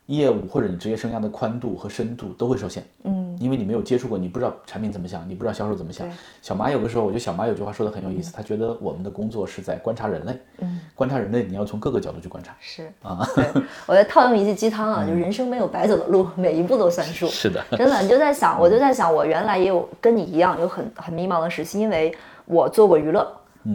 [0.07, 6.05] 业务或者你职业生涯的宽度和深度都会受限，嗯，因为你没有接触过，你不知道产品怎么想，你不知道销售怎么想。
[6.41, 12.53] 小马有的时候，我觉得小马有句话说的很有意思，他觉得我们的工作是在观察人类，嗯，观察人类，你要从各个角度去观察。
[12.59, 13.45] 是啊，对，
[13.85, 17.27] 我在套用一句鸡汤啊， 就人生没有白走的路，每一步都算数。
[17.27, 22.13] 是的，真的，你就在想， 我就在想，我原来也有跟你一样有很很迷茫的时期，因为
[22.43, 23.25] 我做过娱乐，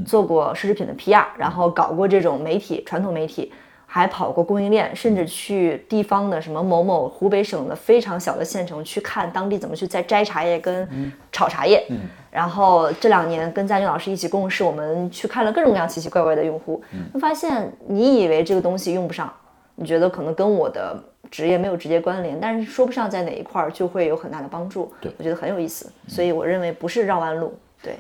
[0.05, 3.51] 做过奢侈品的 PR，然后搞过这种媒体，传统媒体，
[3.91, 10.87] 还跑过供应链，甚至去地方的什么某某湖北省的非常小的县城去看当地怎么去在摘茶叶跟
[11.33, 11.83] 炒茶叶。
[12.31, 19.33] 然后这两年跟佳俊老师一起共事，我们去看了各种各样奇奇怪怪的用户，会发现你以为这个东西用不上，
[19.75, 24.93] 你觉得可能跟我的职业没有直接关联，但是说不上在哪一块儿就会有很大的帮助。
[25.01, 27.59] 对我觉得很有意思，所以我认为不是绕弯路。
[27.83, 27.97] 对。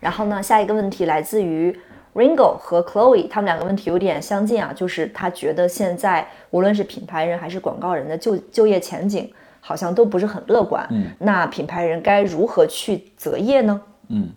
[0.00, 1.78] 然后呢，下一个问题来自于
[2.14, 10.86] Ringo 和 Chloe，他们两个问题有点相近啊，就是他觉得现在无论是品牌人还是广告人的就就业前景好像都不是很乐观。
[10.90, 13.80] 嗯，那品牌人该如何去择业呢？
[14.08, 14.28] 嗯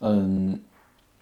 [0.00, 0.60] 嗯，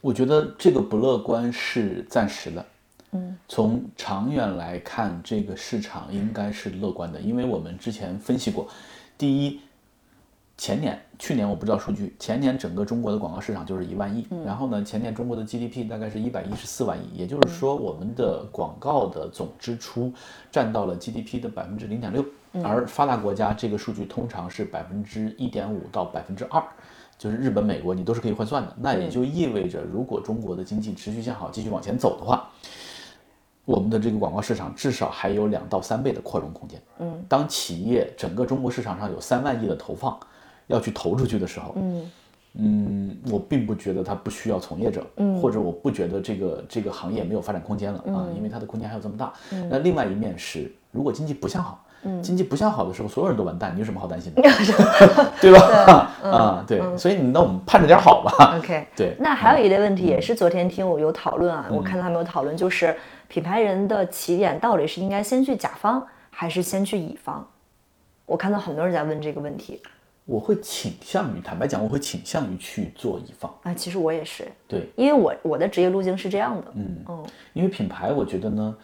[0.01, 2.65] 我觉得这个不乐观是暂时的。
[3.13, 8.69] 嗯，从长远来看，这个市场应该是乐观的，因为我们之前分析过，
[9.17, 9.61] 第一，
[10.59, 20.13] 前年、去年我不知道数据，前年整个中国的广告市场就是一万亿，然后呢，前年中国的 GDP 大概是一百一十四万亿，也就是说，我们的广告的总支出
[20.51, 22.25] 占到了 GDP 的百分之零点六，
[22.65, 26.61] 而发达国家这个数据通常是百分之一点五到百分之二。
[27.17, 28.73] 就是日本、美国，你都是可以换算的。
[28.79, 32.49] 那也就意味着，如果中国的经济持续向好，继续往前走的话，
[33.65, 36.81] 我们的这个广告市场至少还有两到三倍的扩容空间。
[36.99, 40.19] 嗯，当企业整个中国市场上有三万亿的投放
[40.69, 42.11] 要去投出去的时候，嗯
[42.55, 49.33] 嗯，我并不觉得它不需要从业者，嗯，或者我不觉得这个这个行业没有发展空间了啊，因为它的空间还有这么大。
[49.69, 51.85] 那另外一面是，如果经济不向好。
[52.23, 54.43] 经济不向好的时候，所有人都完蛋，你有什么好担心的？
[55.43, 56.13] 对吧？
[56.23, 58.57] 啊，对，所以你那我们盼着点好吧。
[58.57, 62.95] OK，对那还有一类问题也是昨天听我有讨论啊，我看到他们有讨论，就是
[63.27, 67.45] 品牌人的起点到底是应该先去甲方还是先去乙方？
[68.27, 69.83] 我看到很多人在问这个问题
[70.29, 73.51] 我会倾向于，坦白讲，我会倾向于去做乙方。
[73.63, 77.25] 啊，其实我也是，对，因为我我的职业路径是这样的，嗯嗯
[77.55, 78.77] 因为品牌，我觉得呢，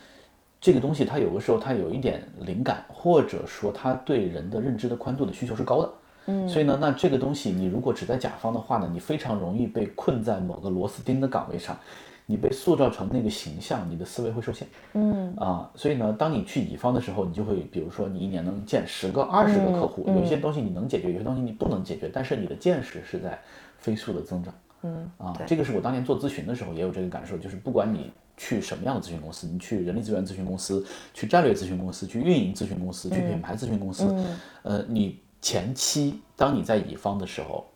[0.59, 5.93] 这个东西它有的时候它有一点灵感，或者说它对人的认知的宽度的需求是高的。
[6.29, 11.79] 嗯，所以呢，那这个东西你如果只在甲方的话呢，你非常容易被困在某个螺丝钉的岗位上，
[12.27, 14.67] 你被塑造成那个形象，你的思维会受限。
[14.95, 23.39] 嗯啊，所以呢，当你去乙方的时候，你就会比如说你一年能见十个、二十个客户，有一些东西你能解决，有些东西你不能解决，但是你的见识是在
[23.79, 24.55] 飞速的增长。
[24.83, 34.15] 嗯啊，这个是我当年做咨询的时候也有这个感受，就是不管你去什么样的咨询公司，你去人力资源咨询公司，去战略咨询公司，去运营咨询公司，去品牌咨询公司，
[34.63, 37.67] 呃，你前期当你在乙方的时候，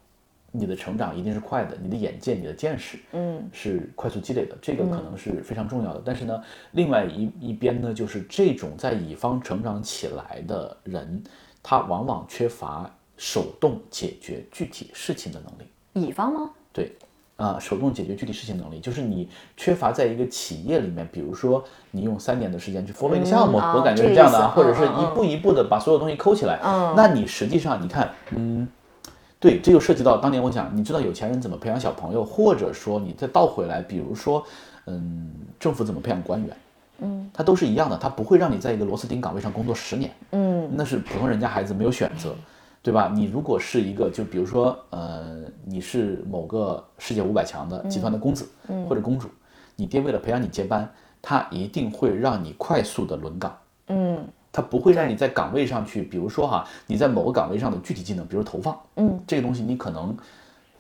[0.59, 6.03] 你的成长一定是快的，你的眼界、你的见识，嗯，是快速积累的，这个可能是非常重要的。
[6.05, 6.43] 但是呢，
[6.73, 11.23] 另外一一边呢，就是这种在乙方成长起来的人，
[11.63, 16.07] 他往往缺乏手动解决具体事情的能力。
[16.07, 16.51] 乙方吗？
[16.73, 16.93] 对，
[17.37, 28.69] 啊，手动解决具体事情能力，就是你缺乏在一个企业里面，比如说你用三年的时间去 follow 一个项目，啊我感觉这个是这样的啊，或者是一步一步的把所有东西抠起来，嗯那你实际上你看，嗯，
[29.41, 34.45] 对，这就涉及到当年我讲，你知道有钱人怎么培养小朋友，或者说你再倒回来，比如说，
[34.87, 35.31] 嗯，
[35.61, 36.57] 政府怎么培养官员。
[37.01, 42.35] 嗯，他都是一样的，他不会让你在一个螺丝钉岗位上工作十年，嗯，那是普通人家孩子没有选择，
[42.83, 43.13] 对吧？
[43.15, 48.49] 你如果是一个，就比如说，呃，你是某个世界五百强的集团的公子、
[48.89, 49.29] 或者公主，
[49.77, 54.19] 你爹为了培养你接班，他一定会让你快速的轮岗，嗯
[54.53, 60.17] 他不会让你在岗位上去，比如说哈，你在某个岗位上的具体技能，比如投放，嗯，这个东西你可能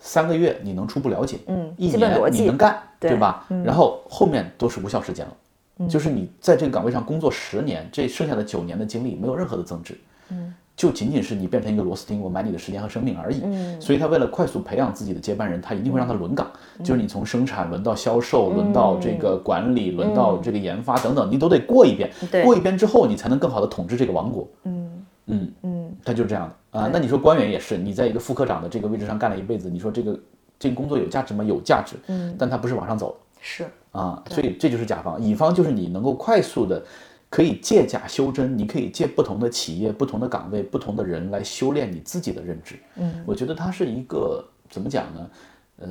[0.01, 3.47] 三个月你能初步了解，嗯一年你能干，对嗯吧？
[3.65, 9.99] 然后后面都是无效时间了，就是你在这个岗位上工作十年，这剩下的九年的精力没有任何的增值，
[10.31, 13.41] 嗯，就仅仅是你变成一个螺丝钉，我买你的时间和生命而已。
[13.43, 16.49] 嗯，所以他为了快速培养自己的接班人，他一定会让他轮岗，
[16.85, 22.09] 就是你从生产轮到销售，轮到这个管理，轮到这个研发等等，你都得过一遍。
[22.31, 24.49] 对过一遍之后，你才能更好的统治这个王国。
[24.63, 26.89] 嗯嗯嗯，他就是这样的啊。
[26.93, 30.21] 那你说官员也是，你在一个副科长的这个位置上干了一辈子，你说这个
[30.61, 31.43] 这个工作有价值吗？
[31.43, 35.21] 有价值，嗯，但他不是往上走是，啊，所以这就是甲方。
[35.21, 36.81] 乙方就是你能够快速的
[37.31, 42.77] 可以借假修真，你可以借不同的企业、不同的岗位、不同的人来修炼你自己的认知。
[42.97, 45.31] 嗯，我觉得它是一个怎么讲呢？
[45.81, 45.89] 呃，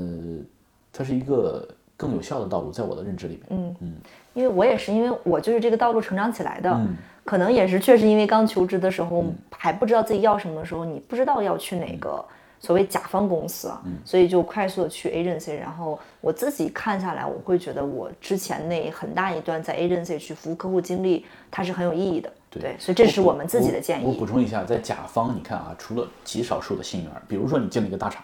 [0.91, 3.45] 它是一个更有效的道路，在我的认知里面。
[3.49, 3.93] 嗯嗯
[4.33, 12.23] 因为我也是，因为我就是这个道路成长起来的，嗯可能也是确实因为刚求职的时候、还不知道自己要什么的时候，你不知道要去哪个
[12.59, 13.93] 所谓甲方公司，啊，嗯。
[14.05, 24.05] 所以就快速的去 agency，然后我自己看下来，我会觉得我之前那很大一段在 agency 去服务客户经历，它是很有意义的，对，所以这是我们自己的建议。
[24.05, 24.25] 我议补。
[24.25, 28.23] 充一下，在甲方，你看啊，除了极少数的幸运儿，比如说你进了一个大厂，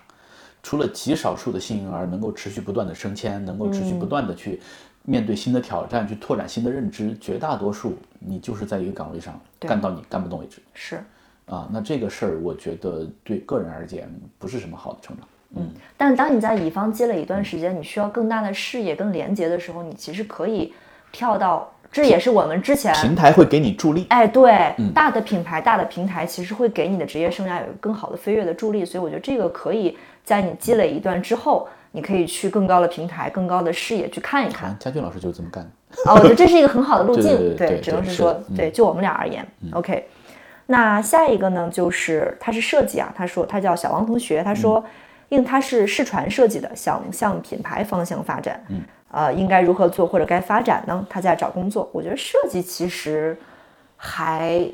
[0.62, 4.62] 除了极少数的幸运儿能够持续不断的升迁，能够持续不断的去
[5.04, 10.62] 面对新的挑战，去拓展新的认知，绝大多数你就是在一个岗位上干到你干不动为止。
[10.74, 11.04] 是，
[11.46, 11.68] 啊。
[11.72, 15.28] 那这个事儿，我觉得对个人而言不是什么好的成长。
[15.56, 20.74] 嗯但当你在乙方积累一段时间，你需要更大的视野跟连接的时候，你其实可以
[21.12, 34.78] 跳到，这也是我们之前平台会给你助力，哎，对，嗯大的品牌、大的平台其实会给你的职业生涯有一个更好的飞跃的助力，所以我觉得这个可以在你积累一段之后，你可以去更高的平台、更高的视野去看一看啊，。
[34.80, 35.70] 佳俊老师就是这么干的。
[36.10, 40.04] 啊，我觉得这是一个很好的路 径，对对对对只能对是是说对，就我们俩而言、o k
[40.68, 44.84] 那下一个呢，就是他是设计啊，他说他叫小王同学，他说，
[45.30, 51.06] 因为他是视传设计的，想向品牌方向发展，嗯，呃，应该如何做或者该发展呢？
[51.10, 53.38] 他在找工作，我觉得设计其实
[53.98, 54.66] 还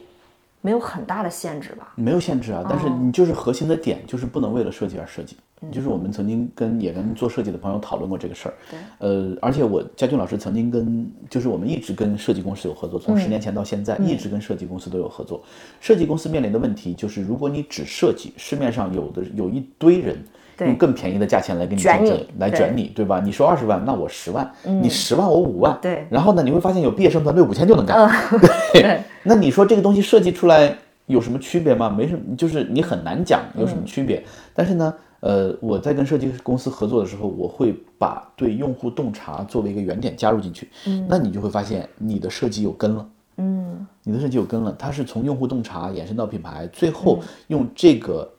[0.62, 5.38] 没有很大的限制吧，没有限制啊，但是你就是核心的点就是不能为了设计而设计。
[5.72, 8.54] 就是我们曾经跟也跟做设计的朋友讨论过这个事儿，
[9.00, 15.44] 呃，而且我佳俊老师曾经跟，就是我们一直跟设计公司有合作，从十年前到现在，一直跟设计公司都有合作。
[15.82, 20.18] 设计公司面临的问题就是，如果你只设计，市面上有的有一堆人
[20.60, 23.20] 用更便宜的价钱来给你竞争卷你，来卷你，对吧？
[23.20, 26.06] 你说二十万，那我十万，你十万我五万，对。
[26.10, 28.10] 然后呢，你会发现有毕业生团队五千就能干，
[28.74, 30.78] 对，那你说这个东西设计出来
[31.10, 31.90] 有什么区别吗？
[31.90, 34.24] 没什么，就是你很难讲有什么区别。
[34.54, 40.70] 但是呢，呃，我在跟设计公司合作的时候，我会把对用户洞察作为一个原点加入进去。
[40.86, 43.10] 嗯，那你就会发现你的设计有根了。
[43.38, 48.30] 嗯，你的设计有根了，它是从用户洞察延伸到品牌，最后用这个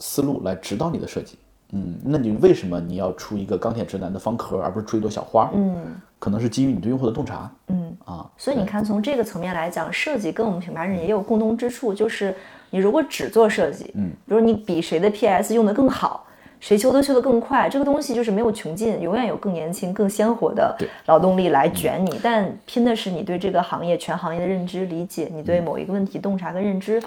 [0.00, 1.38] 思路来指导你的设计。
[1.72, 5.48] 嗯，那你为什么你要出一个钢铁直男的方壳，而不是出一朵小花？
[5.54, 7.50] 嗯，可能是基于你对用户的洞察。
[7.66, 12.32] 嗯啊，所以你看，从这个层面来讲，设计跟我们品牌人也有共通之处，就是
[12.70, 16.24] 你如果只做设计，嗯，比如你比谁的 PS 用的更好，
[16.60, 17.68] 谁修都修得更快。
[17.68, 22.20] 这个东西就是没有穷尽，永远有更年轻、更鲜活的劳动力来卷你。
[22.22, 27.02] 但拼的是你对这个行业全行业的认知理解，你对某一个问题洞察跟认知。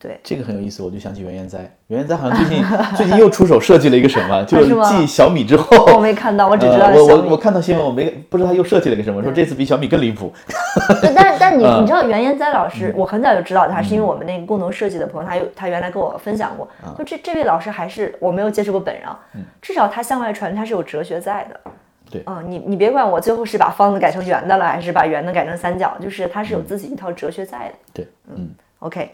[0.00, 2.64] 对，这个很有意思，我就想起袁研哉，袁研哉好像最近
[2.96, 7.06] 最近又出手设计了一个什么，就是继小米之后，我没看到，我只知道呃、我。
[7.16, 10.32] 我我看到新闻，我没不知道他又设计了一个什么，说这次比小米更离谱。
[11.02, 11.82] 对但但你嗯。
[11.82, 16.94] 你知道袁研哉老师，我很早就知道他，是因为我们那个共同设计的朋友，他有他原来跟我分享过，嗯。
[16.96, 19.18] 就这这位老师还是我没有接触过本人啊，
[19.60, 21.60] 至少他向外传他是有哲学在的。
[22.08, 22.22] 对。
[22.26, 27.74] 嗯，你你别管我最后是把方子改成圆的了，还是把圆的改成三角，就是他是有自己一套哲学在的。
[27.92, 29.10] 对，嗯，OK，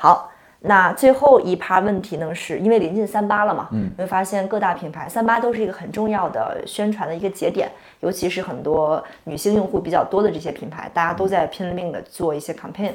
[0.00, 0.30] 好，
[0.60, 7.68] 那最后一趴问题呢，是因为临近三八了嘛，嗯，你会发现各大品牌三八都是一个很重要的宣传的一个节点，
[7.98, 12.92] 尤其是很多女性用户比较多的这些品牌，大家都在拼了命的做一些 campaign。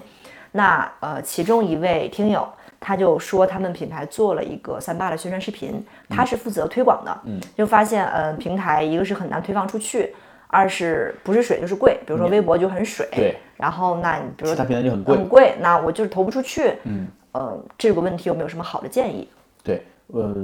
[0.54, 2.47] 那呃，其中一位听友
[2.80, 10.16] 他就说，他们品牌做了一个三八的宣传视频，他是负责推广的，嗯，就发现呃，平台一个是很难推放出去。
[10.54, 16.76] 二是不是水就是贵，比如说微博就很水，对，然后那你比如说其他平台就很贵很贵，那我就是投不出去。
[16.84, 19.28] 嗯，呃，这个问题有没有什么好的建议？
[19.64, 20.36] 对，呃，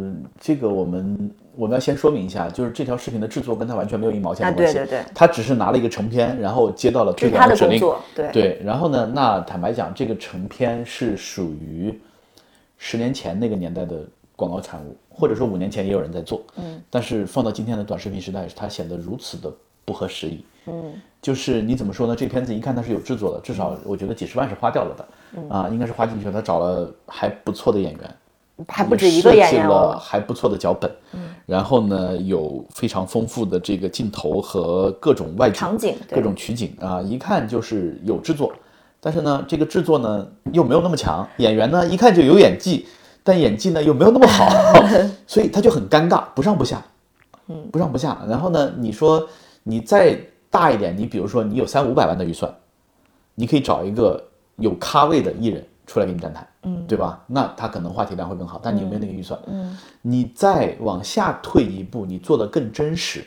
[0.42, 7.80] 这个我们我们要先说明一下，就是这条视频的制作跟他完全没有一毛钱关系，对对对他只是拿了一个成片，然后接到了推这是他广指令，
[8.16, 11.94] 对对，然后呢，那坦白讲，这个成片是属于
[12.78, 13.98] 十年前那个年代的
[14.36, 19.54] 广告产物，或者说五年前也有人在做，嗯，但是放到今天的短视频时代，它显得如此的
[19.90, 22.16] 不合时宜，嗯，就是你怎么说呢？
[22.16, 25.04] 这片子一看它是有制作的，至少我觉得几十万是花掉了的，
[25.50, 28.16] 啊，应该是花进去了，他找了还不错的演员，
[28.68, 29.98] 还不止一个演员设计了哦。
[30.00, 38.54] 还不错的脚本，嗯然后呢，有非常丰富的这个镜头和各种外景场景各种取景啊，一看就是有制作。
[39.02, 42.86] 但是呢，这个制作呢又没有那么强，演员呢一看就有演技，
[43.24, 44.48] 但演技呢又没有那么好，
[45.26, 46.84] 所以他就很尴尬，不上不下，
[47.48, 48.22] 嗯，不上不下。
[48.28, 49.26] 然后呢，你说
[49.70, 52.52] 你再大一点，你比如说你有三五百万的预算，
[53.36, 54.20] 你可以找一个
[54.56, 57.24] 有咖位的艺人出来给你站台，嗯，对吧？
[57.28, 59.40] 那他可能话题量会更好，但你有没有那个预算？
[59.46, 63.24] 嗯，你再往下退一步，你做的更真实，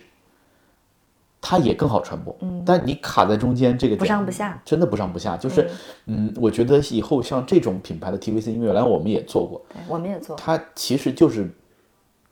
[1.41, 2.37] 它也更好传播。
[2.41, 5.37] 嗯，但你卡在中间这个不上不下，真的不上不下。
[5.37, 5.71] 就是，
[6.07, 11.49] 嗯，我觉得以后像这种品牌的 TVC 音乐，原来我们也做过，我们也做，它其实就是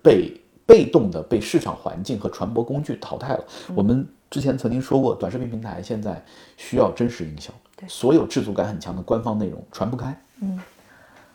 [0.02, 0.39] 被
[0.70, 3.44] 被动的被市场环境和传播工具淘汰了。
[3.74, 6.22] 我们之前曾经说过，短视频平台现在
[6.56, 7.52] 需要真实营销，
[7.88, 10.16] 所有制作感很强的官方内容传不开。
[10.40, 10.60] 嗯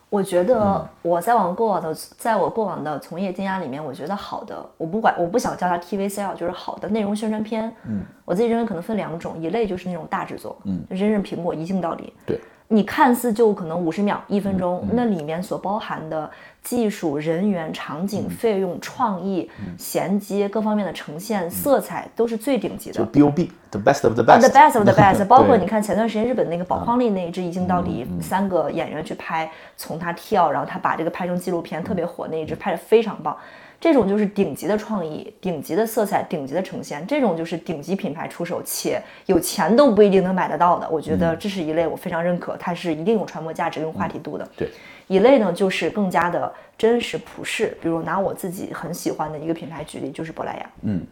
[0.08, 7.70] 我觉嗯得我在往过往的，在我过往的从业经验里面，我觉得好的，我不管，我不想叫它 TVC 啊，就是好的内容宣传片。
[7.86, 12.14] 嗯，我自己认为可能分两种，一类就是那种大制作，嗯，人人苹果一镜到底。
[12.26, 16.30] 对，你看似就可能五十秒、一分嗯钟，那里面所包含的
[16.64, 18.08] 技术、人员、场嗯。
[18.08, 22.96] 景、费用、创意、衔接各方面的呈现、色彩都是最顶级的。
[22.96, 23.06] 就。
[23.06, 24.50] BOB the best of the 啊 best。
[24.50, 33.38] ，the best of the best， 包括你看前段时间日本那个宝矿力那一支一镜到底，三个演员去拍，从他跳，然后他把这个拍成纪录片，特别火那一支，拍的非常棒。
[33.86, 40.90] 这种就是顶级的创意、顶级的色彩、顶级的呈现，这种就是顶级品牌出手，且有钱都不一定能买得到的。
[40.90, 44.50] 我觉嗯得这是一类我非常认可，它是一定有传播价值跟话题度的。
[44.58, 44.68] 对，
[45.06, 50.70] 一类呢就是更加的真实普世，比如拿我自己很喜欢的一个品牌举例，就是珀莱雅。
[50.82, 51.06] 嗯，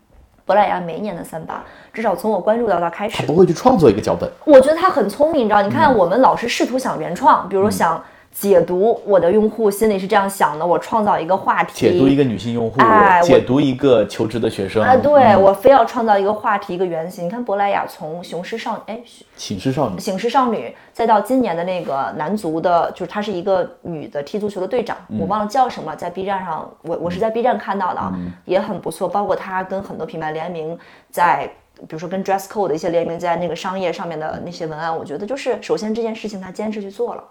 [0.43, 1.63] 珀莱雅每一年的三八，
[1.93, 5.61] 至少从我关注到它开始他，不会去创作一个脚本，我觉得他很聪明，你知道？
[5.61, 8.03] 你嗯看，我们老是试图想原创，比如说想
[8.33, 14.83] 解读我的用户心里是这样想的，我创造一个话题，解读一个女性用户，哎我解读一个求职的学生。
[14.83, 17.25] 啊，对、我非要创造一个话题，一个原型。
[17.25, 18.99] 你看珀莱雅从雄狮少女哎
[19.37, 25.19] 醒狮少女，醒狮少女，再到今年的那个男足的，就是她是一个女的踢足球的队长，嗯。
[25.19, 28.31] 我忘了叫什么，在 B 站上，我我是在 B 站看到的啊，嗯。
[28.45, 29.07] 也很不错。
[29.07, 30.77] 包括她跟很多品牌联名，
[31.11, 31.47] 在
[31.81, 37.23] 比如说跟 Dress Code 的一些联名，在那个商业上面的那些文案，我觉得就是首先这件事情她坚持去做了，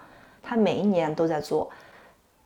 [0.42, 1.70] 她每一年都在做。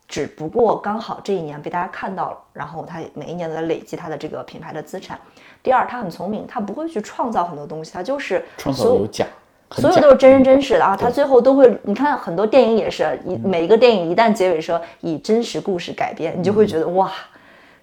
[0.09, 5.19] 只不过刚好这一年被大家看到了，然后他每一年都在累积他的这个品牌的资产。
[5.61, 9.25] 第二，他很聪明，他不会去创造很多东西，他就是创造所有假
[9.71, 17.11] 所有都是真人真事的啊，他最后都会，你看很多电影也是，一每一个电影一旦结尾说以真实故事改编，你就会觉得哇，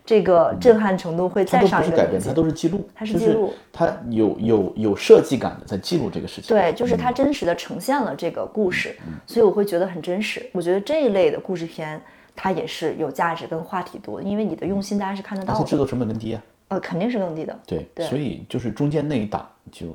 [0.06, 2.34] 这个震撼程度会再上都不是改编，一个等级它。
[2.34, 6.54] 都是记录，它是记录，它有有有设计感的在记录这个事情。
[6.54, 10.44] 对，就是它真实的呈现了这个故事，嗯所以我会觉得很真实。
[10.52, 12.00] 我觉得这一类的故事片，
[12.36, 16.42] 它也是有价值跟话题度的，因为你的用心大家是看得到的，制作成本更低啊。
[16.68, 17.58] 呃，肯定是更低的。
[17.66, 19.86] 对，对所以就是中间那一档就，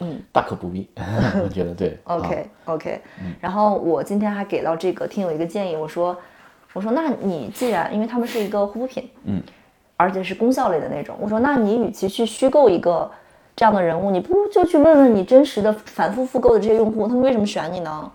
[0.00, 0.88] 嗯，大可不必，
[1.42, 1.98] 我觉得对。
[2.04, 3.00] 啊 OK OK，、
[3.40, 6.16] 然后我今天还给到这个听友一个建议，我说，
[6.78, 9.42] 我我说那你既然因为他们是一个护肤品，嗯，
[9.96, 13.10] 而且是功效类的那种，我说那你与其去虚构一个
[13.56, 18.08] 这样的人物，你不如就去问问你真实的反复复购的这些用户，他们为什么选你呢？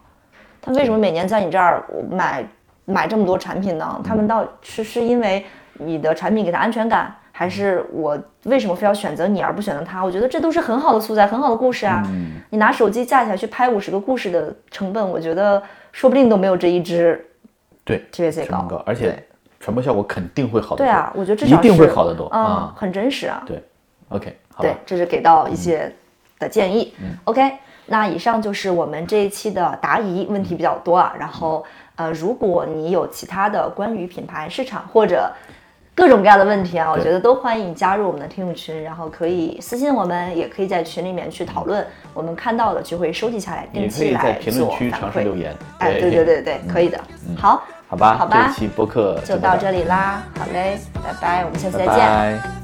[0.61, 2.47] 他为什么每年在你这儿买
[2.85, 3.99] 买这么多产品呢？
[4.01, 10.01] 他们到是是因为你的产品给他安全感，还是我为什么非要选择你而不选择他？
[10.05, 12.01] 我觉得这都是很好的素材，很好的故事啊。
[12.49, 15.61] 你拿手机架起来去拍五十个故事的成本，我觉得
[15.91, 17.29] 说不定都没有这一支
[17.85, 19.23] 对 TVC 高而且
[19.59, 20.85] 传播效果肯定会好得多。
[20.85, 23.43] 对啊，我觉得至少一定会好得多嗯啊，很真实啊。
[23.45, 23.63] 对
[24.09, 25.93] ，OK，好对，，这是给到一些
[26.39, 26.93] 的建议。
[27.23, 31.15] OK，那以上就是我们这一期的答疑，问题比较多啊。
[31.17, 31.65] 然后
[31.95, 35.31] 呃，如果你有其他的关于品牌市场或者
[35.95, 45.55] 各种各样的问题啊，我觉得都欢迎加入我们的听众群，然后可以私信我们，也可以在群里面去讨论，我们看到的就会收集下来，定期来以在评论做反区尝试馈留言。
[45.77, 46.99] 哎，对对对对，可以的。
[47.37, 50.23] 好，好吧，好吧这期播客就到这里啦。
[50.37, 52.62] 好嘞，拜拜，我们下次再拜见。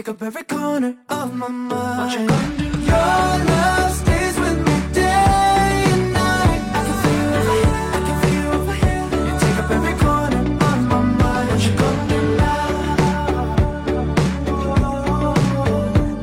[0.00, 2.30] Take up every corner of my mind.
[2.58, 2.68] You?
[2.88, 6.62] Your love stays with me day and night.
[6.76, 9.04] I can feel here, I can feel here.
[9.26, 11.48] You take up every corner of my mind.
[11.50, 12.68] What you gonna do now?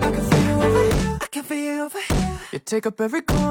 [0.01, 2.39] I can feel here, I can feel here.
[2.53, 3.46] You take up every corner